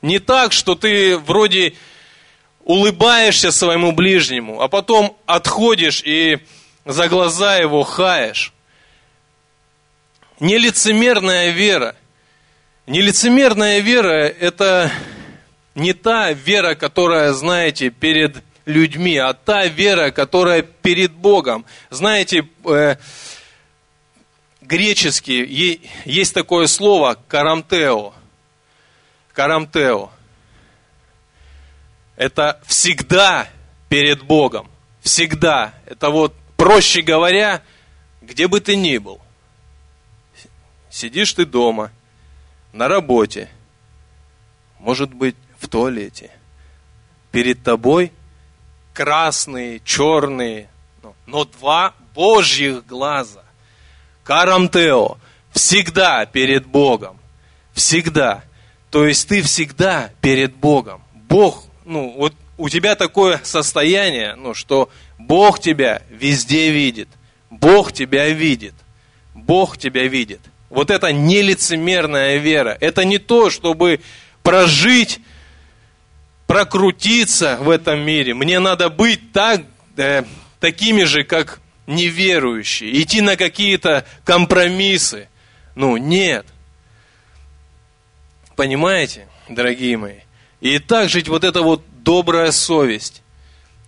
Не 0.02 0.20
так, 0.20 0.54
что 0.54 0.76
ты 0.76 1.18
вроде 1.18 1.74
улыбаешься 2.64 3.52
своему 3.52 3.92
ближнему, 3.92 4.62
а 4.62 4.68
потом 4.68 5.18
отходишь 5.26 6.02
и 6.06 6.40
за 6.86 7.10
глаза 7.10 7.58
его 7.58 7.84
хаешь. 7.84 8.54
Нелицемерная 10.40 11.50
вера. 11.50 11.96
Нелицемерная 12.88 13.80
вера– 13.80 14.28
это 14.40 14.92
не 15.76 15.94
та 15.94 16.32
вера, 16.32 16.76
которая, 16.76 17.34
знаете, 17.34 17.90
перед 17.90 18.38
людьми, 18.70 19.18
а 19.18 19.34
та 19.34 19.68
вера, 19.68 20.12
которая 20.12 20.62
перед 20.62 21.12
Богом. 21.12 21.66
Знаете, 21.90 22.48
э, 22.66 22.96
греческий 24.62 25.82
есть 26.06 26.34
такое 26.34 26.68
слово 26.68 27.18
карамтео. 27.28 28.14
Карамтео. 29.34 30.10
Это 32.16 32.62
всегда 32.66 33.48
перед 33.90 34.24
Богом. 34.24 34.70
Всегда. 35.02 35.74
Это 35.86 36.10
вот 36.10 36.34
Проще 36.60 37.02
говоря, 37.02 37.62
где 38.22 38.50
бы 38.50 38.60
ты 38.60 38.76
ни 38.76 38.98
был, 38.98 39.22
сидишь 40.90 41.32
ты 41.32 41.46
дома, 41.46 41.90
на 42.74 42.90
работе, 42.90 43.48
может 44.78 45.14
быть, 45.14 45.38
в 45.58 45.70
туалете. 45.70 46.32
Перед 47.32 47.64
тобой 47.64 48.12
красные, 49.00 49.80
черные, 49.86 50.68
но 51.26 51.46
два 51.46 51.94
Божьих 52.14 52.86
глаза. 52.86 53.46
Карамтео. 54.26 55.18
Всегда 55.54 56.26
перед 56.26 56.66
Богом. 56.66 57.18
Всегда. 57.72 58.44
То 58.92 59.08
есть 59.08 59.30
ты 59.30 59.42
всегда 59.42 60.12
перед 60.20 60.54
Богом. 60.54 61.02
Бог, 61.14 61.64
ну, 61.86 62.14
вот 62.18 62.34
у 62.58 62.68
тебя 62.68 62.98
такое 62.98 63.40
состояние, 63.46 64.36
ну, 64.36 64.54
что 64.54 64.90
Бог 65.18 65.62
тебя 65.62 66.02
везде 66.10 66.70
видит. 66.72 67.08
Бог 67.50 67.94
тебя 67.94 68.28
видит. 68.28 68.74
Бог 69.34 69.78
тебя 69.78 70.10
видит. 70.10 70.42
Вот 70.70 70.92
это 70.92 71.14
нелицемерная 71.14 72.36
вера. 72.36 72.78
Это 72.82 73.06
не 73.06 73.18
то, 73.18 73.50
чтобы 73.50 74.02
прожить, 74.44 75.22
прокрутиться 76.50 77.60
в 77.62 77.70
этом 77.70 78.00
мире. 78.00 78.34
Мне 78.34 78.58
надо 78.58 78.90
быть 78.90 79.32
так, 79.32 79.62
э, 79.98 80.24
такими 80.60 81.04
же, 81.04 81.24
как 81.24 81.60
неверующие. 81.86 83.00
Идти 83.04 83.22
на 83.22 83.36
какие-то 83.36 84.04
компромиссы. 84.26 85.30
Ну, 85.76 85.96
нет. 85.98 86.48
Понимаете, 88.56 89.28
дорогие 89.48 89.96
мои? 89.98 90.22
И 90.60 90.80
так 90.80 91.10
жить 91.10 91.30
вот 91.30 91.44
эта 91.44 91.62
вот 91.62 91.84
добрая 92.04 92.52
совесть. 92.52 93.22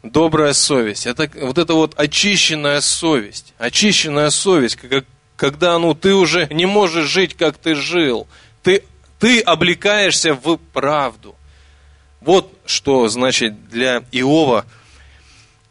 Добрая 0.03 0.53
совесть. 0.53 1.07
Это 1.07 1.31
вот 1.41 1.57
эта 1.57 1.73
вот 1.73 1.99
очищенная 1.99 2.79
совесть. 2.81 3.55
Очищенная 3.57 4.29
совесть, 4.29 4.75
как, 4.75 5.05
когда 5.35 5.79
ну, 5.79 5.95
ты 5.95 6.13
уже 6.13 6.47
не 6.51 6.67
можешь 6.67 7.07
жить, 7.07 7.33
как 7.33 7.57
ты 7.57 7.73
жил. 7.73 8.27
Ты, 8.61 8.83
ты 9.17 9.39
облекаешься 9.39 10.35
в 10.35 10.57
правду. 10.57 11.35
Вот 12.21 12.53
что 12.67 13.07
значит 13.07 13.67
для 13.69 14.03
Иова 14.11 14.65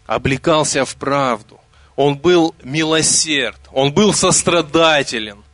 облекался 0.06 0.84
в 0.84 0.96
правду. 0.96 1.60
Он 1.94 2.18
был 2.18 2.54
милосерд, 2.62 3.60
он 3.72 3.92
был 3.92 4.12
сострадателен, 4.12 5.44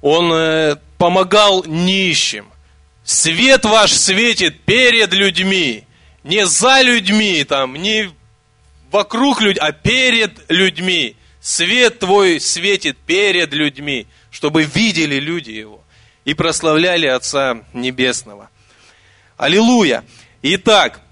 он 0.00 0.32
э, 0.32 0.76
помогал 0.96 1.64
нищим. 1.64 2.46
Свет 3.04 3.64
ваш 3.64 3.92
светит 3.92 4.60
перед 4.62 5.12
людьми, 5.12 5.84
не 6.22 6.46
за 6.46 6.80
людьми, 6.80 7.44
там, 7.44 7.74
не 7.74 8.10
вокруг 8.90 9.42
людей, 9.42 9.60
а 9.60 9.72
перед 9.72 10.50
людьми. 10.50 11.16
Свет 11.40 11.98
твой 11.98 12.38
светит 12.40 12.96
перед 12.98 13.52
людьми, 13.52 14.06
чтобы 14.30 14.64
видели 14.64 15.16
люди 15.16 15.50
его 15.50 15.82
и 16.24 16.34
прославляли 16.34 17.06
Отца 17.06 17.62
Небесного. 17.72 18.50
Аллилуйя! 19.36 20.04
Итак, 20.42 21.02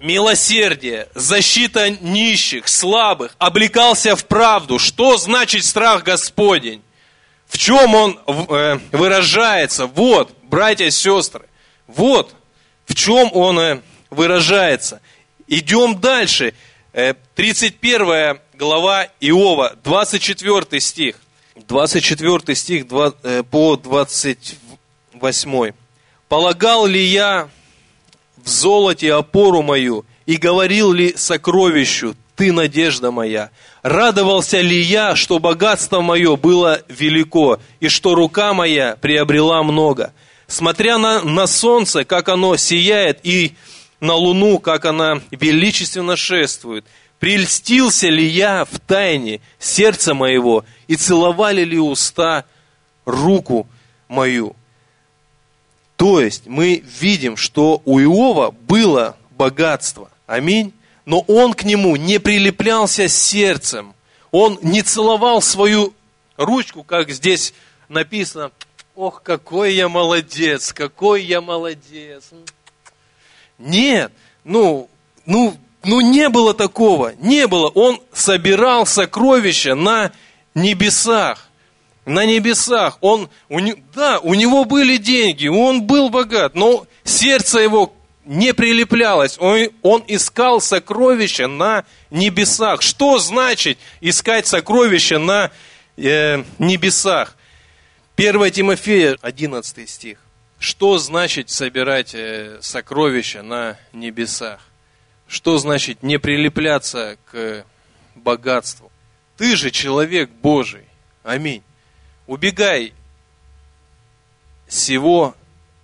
милосердие, 0.00 1.06
защита 1.14 1.90
нищих, 1.90 2.66
слабых, 2.66 3.36
облекался 3.38 4.16
в 4.16 4.24
правду. 4.26 4.80
Что 4.80 5.16
значит 5.16 5.64
страх 5.64 6.02
Господень? 6.02 6.82
В 7.46 7.56
чем 7.56 7.94
он 7.94 8.18
э, 8.26 8.80
выражается? 8.90 9.86
Вот, 9.86 10.36
братья 10.42 10.86
и 10.86 10.90
сестры, 10.90 11.46
вот 11.86 12.34
в 12.86 12.96
чем 12.96 13.30
он 13.32 13.60
э, 13.60 13.80
выражается. 14.10 15.00
Идем 15.46 16.00
дальше. 16.00 16.52
31 16.92 18.02
э, 18.10 18.40
глава 18.54 19.06
Иова, 19.20 19.76
24 19.84 20.80
стих. 20.80 21.20
24 21.54 22.56
стих 22.56 22.86
по 22.88 23.76
28. 23.76 25.72
«Полагал 26.28 26.86
ли 26.86 27.04
я 27.04 27.48
в 28.44 28.48
золоте 28.48 29.14
опору 29.14 29.62
мою, 29.62 30.04
и 30.26 30.36
говорил 30.36 30.92
ли 30.92 31.14
сокровищу, 31.16 32.14
ты 32.36 32.52
надежда 32.52 33.10
моя? 33.10 33.50
Радовался 33.82 34.60
ли 34.60 34.80
я, 34.80 35.16
что 35.16 35.38
богатство 35.38 36.00
мое 36.00 36.36
было 36.36 36.82
велико, 36.88 37.58
и 37.80 37.88
что 37.88 38.14
рука 38.14 38.52
моя 38.52 38.96
приобрела 39.00 39.62
много? 39.62 40.12
Смотря 40.46 40.98
на, 40.98 41.22
на 41.22 41.46
солнце, 41.46 42.04
как 42.04 42.28
оно 42.28 42.56
сияет, 42.56 43.20
и 43.22 43.54
на 44.00 44.14
луну, 44.14 44.58
как 44.58 44.84
она 44.84 45.20
величественно 45.30 46.16
шествует. 46.16 46.84
Прельстился 47.18 48.08
ли 48.08 48.26
я 48.26 48.66
в 48.66 48.78
тайне 48.80 49.40
сердца 49.58 50.12
моего, 50.12 50.64
и 50.88 50.96
целовали 50.96 51.64
ли 51.64 51.78
уста 51.78 52.44
руку 53.06 53.66
мою? 54.08 54.54
То 55.96 56.20
есть 56.20 56.46
мы 56.46 56.82
видим, 57.00 57.36
что 57.36 57.80
у 57.84 58.00
Иова 58.00 58.50
было 58.50 59.16
богатство. 59.30 60.10
Аминь. 60.26 60.72
Но 61.04 61.20
он 61.20 61.54
к 61.54 61.64
нему 61.64 61.96
не 61.96 62.18
прилеплялся 62.18 63.08
сердцем. 63.08 63.94
Он 64.30 64.58
не 64.62 64.82
целовал 64.82 65.42
свою 65.42 65.94
ручку, 66.36 66.82
как 66.82 67.10
здесь 67.10 67.54
написано. 67.88 68.50
Ох, 68.96 69.22
какой 69.22 69.74
я 69.74 69.88
молодец, 69.88 70.72
какой 70.72 71.22
я 71.24 71.40
молодец. 71.40 72.30
Нет, 73.58 74.12
ну, 74.44 74.88
ну, 75.26 75.56
ну 75.82 76.00
не 76.00 76.28
было 76.28 76.54
такого, 76.54 77.12
не 77.18 77.46
было. 77.46 77.68
Он 77.68 78.00
собирал 78.12 78.86
сокровища 78.86 79.74
на 79.74 80.12
небесах. 80.54 81.43
На 82.04 82.26
небесах. 82.26 82.98
Он, 83.00 83.30
у, 83.48 83.60
да, 83.94 84.18
у 84.20 84.34
него 84.34 84.64
были 84.64 84.98
деньги, 84.98 85.46
он 85.46 85.82
был 85.82 86.10
богат, 86.10 86.54
но 86.54 86.86
сердце 87.02 87.60
его 87.60 87.94
не 88.24 88.52
прилеплялось. 88.54 89.36
Он, 89.38 89.68
он 89.82 90.04
искал 90.06 90.60
сокровища 90.60 91.46
на 91.46 91.84
небесах. 92.10 92.82
Что 92.82 93.18
значит 93.18 93.78
искать 94.00 94.46
сокровища 94.46 95.18
на 95.18 95.50
э, 95.96 96.42
небесах? 96.58 97.36
1 98.16 98.50
Тимофея, 98.50 99.16
11 99.20 99.88
стих. 99.88 100.18
Что 100.58 100.98
значит 100.98 101.50
собирать 101.50 102.14
э, 102.14 102.58
сокровища 102.60 103.42
на 103.42 103.76
небесах? 103.92 104.60
Что 105.26 105.58
значит 105.58 106.02
не 106.02 106.18
прилепляться 106.18 107.16
к 107.30 107.64
богатству? 108.14 108.90
Ты 109.36 109.56
же 109.56 109.70
человек 109.70 110.30
Божий. 110.30 110.84
Аминь. 111.22 111.62
Убегай 112.26 112.94
всего 114.66 115.34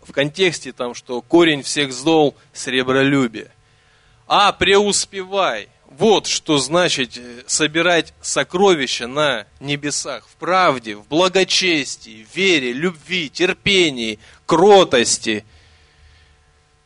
в 0.02 0.12
контексте 0.12 0.72
там, 0.72 0.94
что 0.94 1.20
корень 1.22 1.62
всех 1.62 1.92
зол– 1.92 2.34
сребролюбие. 2.52 3.50
А 4.26 4.52
преуспевай– 4.52 5.68
вот 5.90 6.28
что 6.28 6.58
значит 6.58 7.18
э, 7.18 7.42
собирать 7.46 8.14
сокровища 8.22 9.08
на 9.08 9.46
небесах. 9.58 10.26
В 10.28 10.36
правде, 10.36 10.94
в 10.94 11.06
благочестии, 11.08 12.26
вере, 12.32 12.72
любви, 12.72 13.28
терпении, 13.28 14.20
кротости. 14.46 15.44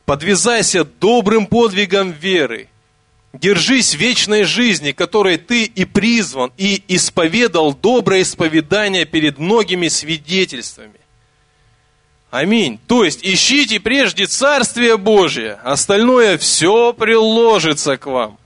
Подвязайся 0.06 0.84
добрым 0.84 1.46
подвигом 1.46 2.12
веры. 2.12 2.68
Держись 3.34 3.94
вечной 3.94 4.44
жизни, 4.44 4.92
которой 4.92 5.38
ты 5.38 5.64
и 5.64 5.84
призван, 5.84 6.52
и 6.56 6.84
исповедал 6.86 7.74
доброе 7.74 8.22
исповедание 8.22 9.06
перед 9.06 9.38
многими 9.38 9.88
свидетельствами. 9.88 11.00
Аминь. 12.30 12.78
То 12.86 13.02
есть 13.02 13.20
ищите 13.24 13.80
прежде 13.80 14.26
Царствие 14.26 14.96
Божие, 14.96 15.54
остальное 15.64 16.38
все 16.38 16.92
приложится 16.92 17.96
к 17.96 18.06
вам. 18.06 18.38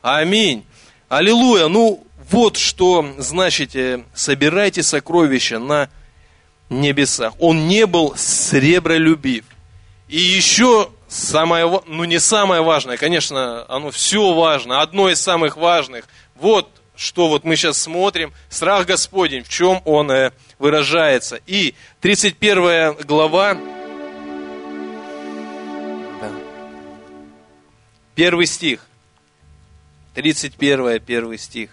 Аминь. 0.00 0.64
Аллилуйя. 1.10 1.68
Ну, 1.68 2.02
вот 2.30 2.56
что 2.56 3.14
значит, 3.18 3.76
э, 3.76 4.02
собирайте 4.14 4.82
сокровища 4.82 5.58
на 5.58 5.90
небесах. 6.70 7.34
Он 7.38 7.68
не 7.68 7.84
был 7.84 8.14
сребролюбив. 8.16 9.44
И 10.08 10.16
еще 10.16 10.90
самое, 11.12 11.82
ну 11.86 12.04
не 12.04 12.18
самое 12.18 12.62
важное, 12.62 12.96
конечно, 12.96 13.66
оно 13.68 13.90
все 13.90 14.32
важно, 14.32 14.80
одно 14.80 15.10
из 15.10 15.20
самых 15.20 15.56
важных. 15.56 16.06
Вот 16.34 16.68
что 16.96 17.28
вот 17.28 17.44
мы 17.44 17.56
сейчас 17.56 17.78
смотрим, 17.78 18.32
страх 18.48 18.86
Господень, 18.86 19.42
в 19.42 19.48
чем 19.48 19.82
он 19.84 20.10
э, 20.10 20.32
выражается. 20.58 21.40
И 21.46 21.74
31 22.00 22.96
глава, 23.04 23.56
первый 28.14 28.46
стих. 28.46 28.86
31, 30.14 31.00
первый 31.00 31.38
стих. 31.38 31.70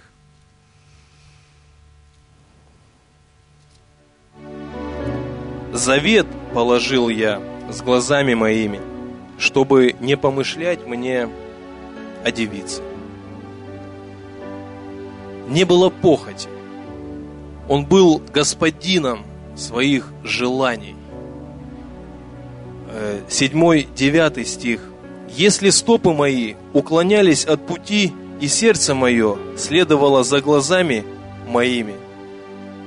Завет 5.74 6.26
положил 6.54 7.10
я 7.10 7.42
с 7.70 7.82
глазами 7.82 8.34
моими, 8.34 8.82
чтобы 9.40 9.96
не 10.02 10.18
помышлять 10.18 10.86
мне 10.86 11.30
о 12.24 12.32
девице. 12.32 12.84
Не 15.48 15.64
было 15.64 15.90
похоти. 15.90 16.50
Он 17.68 17.86
был 17.86 18.22
господином 18.34 19.26
своих 19.56 20.12
желаний. 20.24 20.96
Э, 22.92 23.22
седьмой, 23.30 23.88
девятый 23.96 24.46
стих. 24.46 24.82
«Если 25.30 25.70
стопы 25.70 26.12
мои 26.12 26.56
уклонялись 26.74 27.46
от 27.46 27.66
пути 27.66 28.14
и 28.42 28.48
сердце 28.48 28.94
мое 28.94 29.38
следовало 29.58 30.24
за 30.24 30.42
глазами 30.42 31.06
моими. 31.48 31.94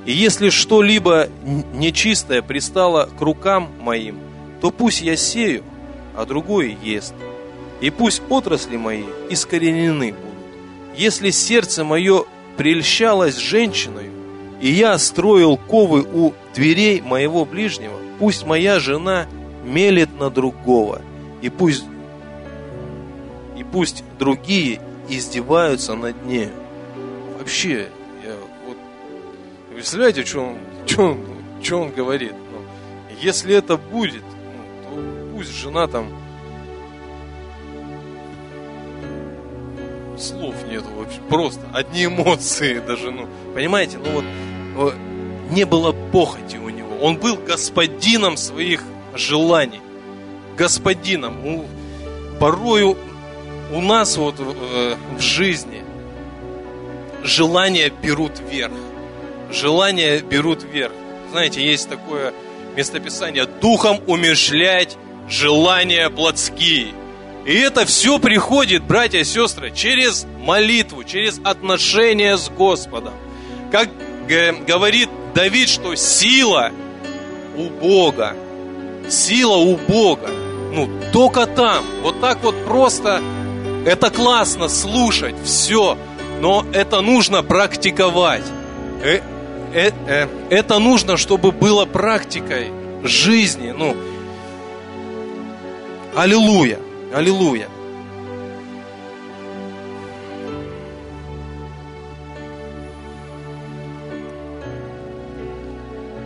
И 0.05 0.11
если 0.11 0.49
что-либо 0.49 1.29
нечистое 1.73 2.41
пристало 2.41 3.09
к 3.17 3.21
рукам 3.21 3.69
моим, 3.81 4.19
то 4.61 4.71
пусть 4.71 5.01
я 5.01 5.15
сею, 5.15 5.63
а 6.15 6.25
другой 6.25 6.77
ест. 6.81 7.13
И 7.81 7.89
пусть 7.89 8.21
отрасли 8.29 8.77
мои 8.77 9.03
искоренены 9.29 10.13
будут. 10.13 10.33
если 10.95 11.31
сердце 11.31 11.83
мое 11.83 12.25
прельщалось 12.57 13.35
женщиной, 13.35 14.09
и 14.61 14.69
я 14.69 14.97
строил 14.97 15.57
ковы 15.57 16.03
у 16.03 16.33
дверей 16.53 17.01
моего 17.01 17.45
ближнего, 17.45 17.97
пусть 18.19 18.45
моя 18.45 18.79
жена 18.79 19.27
мелет 19.65 20.17
на 20.19 20.29
другого, 20.29 21.01
и 21.41 21.49
пусть, 21.49 21.85
и 23.57 23.63
пусть 23.63 24.03
другие 24.19 24.79
издеваются 25.09 25.95
над 25.95 26.25
ней. 26.25 26.49
Вообще, 27.37 27.89
я 28.23 28.35
вот, 28.65 28.77
представляете, 29.75 30.23
что 30.23 30.41
он, 30.41 30.57
что 30.85 31.03
он, 31.03 31.17
что 31.61 31.81
он 31.81 31.91
говорит? 31.91 32.31
Ну, 32.31 32.59
если 33.21 33.55
это 33.55 33.77
будет, 33.77 34.23
пусть 35.43 35.57
жена 35.57 35.87
там 35.87 36.07
слов 40.17 40.55
нету 40.69 40.87
вообще, 40.95 41.19
просто 41.29 41.61
одни 41.73 42.05
эмоции 42.05 42.79
даже, 42.79 43.11
ну, 43.11 43.27
понимаете, 43.53 43.97
ну 43.97 44.11
вот, 44.11 44.25
вот 44.75 44.93
не 45.51 45.65
было 45.65 45.91
похоти 45.91 46.55
у 46.55 46.69
него, 46.69 46.97
он 47.01 47.17
был 47.17 47.35
господином 47.35 48.37
своих 48.37 48.83
желаний, 49.15 49.81
господином. 50.57 51.45
У, 51.45 51.65
порою 52.39 52.97
у 53.73 53.81
нас 53.81 54.15
вот 54.15 54.35
э, 54.39 54.95
в 55.17 55.19
жизни 55.19 55.83
желания 57.21 57.91
берут 58.01 58.39
вверх, 58.39 58.73
желания 59.51 60.19
берут 60.19 60.63
вверх. 60.63 60.93
Знаете, 61.31 61.65
есть 61.65 61.89
такое 61.89 62.33
местописание, 62.77 63.45
духом 63.45 63.99
умешлять 64.07 64.97
желания 65.27 66.09
плотские– 66.09 66.93
и 67.45 67.55
это 67.55 67.85
все 67.85 68.19
приходит, 68.19 68.83
братья 68.83 69.19
и 69.19 69.23
сестры, 69.25 69.71
через 69.71 70.25
молитву, 70.39 71.03
через 71.03 71.41
отношения 71.43 72.37
с 72.37 72.49
Господом. 72.49 73.13
Как 73.71 73.89
говорит 74.27 75.09
Давид, 75.35 75.67
что 75.67 75.95
сила 75.95 76.71
у 77.57 77.63
Бога. 77.63 78.35
Сила 79.09 79.57
у 79.57 79.75
Бога. 79.75 80.29
Ну, 80.71 80.89
только 81.11 81.45
там. 81.45 81.83
Вот 82.01 82.21
так 82.21 82.41
вот 82.43 82.55
просто. 82.65 83.21
Это 83.85 84.09
классно 84.09 84.69
слушать, 84.69 85.35
все. 85.43 85.97
Но 86.39 86.65
это 86.71 87.01
нужно 87.01 87.43
практиковать. 87.43 88.43
Э, 89.03 89.19
э, 89.73 89.91
э, 90.07 90.27
это 90.49 90.79
нужно, 90.79 91.17
чтобы 91.17 91.51
было 91.51 91.83
практикой 91.85 92.71
жизни. 93.03 93.73
Ну, 93.77 93.97
аллилуйя. 96.15 96.79
Аллилуйя! 97.13 97.67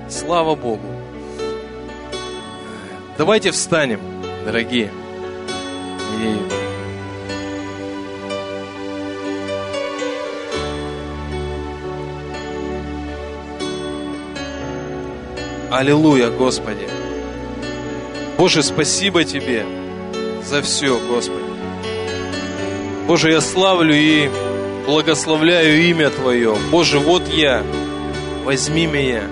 Слава 0.09 0.55
Богу! 0.55 0.87
Давайте 3.17 3.51
встанем, 3.51 3.99
дорогие. 4.45 4.91
И 6.21 6.37
Аллилуйя, 15.69 16.29
Господи! 16.29 16.96
Боже, 18.37 18.63
спасибо 18.63 19.23
Тебе! 19.23 19.65
за 20.47 20.61
все, 20.61 20.97
Господи. 20.97 21.43
Боже, 23.05 23.31
я 23.31 23.41
славлю 23.41 23.93
и 23.93 24.29
благословляю 24.85 25.81
имя 25.89 26.09
Твое. 26.09 26.55
Боже, 26.71 26.99
вот 26.99 27.27
я, 27.27 27.63
возьми 28.45 28.87
меня. 28.87 29.23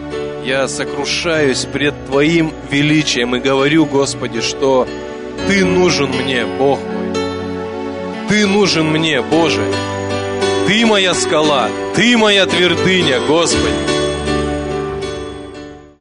Я 0.44 0.68
сокрушаюсь 0.68 1.66
пред 1.66 1.94
Твоим 2.06 2.54
величием 2.70 3.36
и 3.36 3.40
говорю, 3.40 3.86
Господи, 3.86 4.42
что 4.42 4.88
Ты 5.48 5.66
нужен 5.66 6.10
мне, 6.10 6.46
Бог 6.46 6.80
мой. 6.80 7.14
Ты 8.30 8.46
нужен 8.46 8.88
мне, 8.88 9.22
Боже. 9.22 9.64
Ты 10.68 10.86
моя 10.86 11.14
скала, 11.14 11.70
Ты 11.96 12.18
моя 12.18 12.46
твердыня, 12.46 13.20
Господи. 13.28 13.95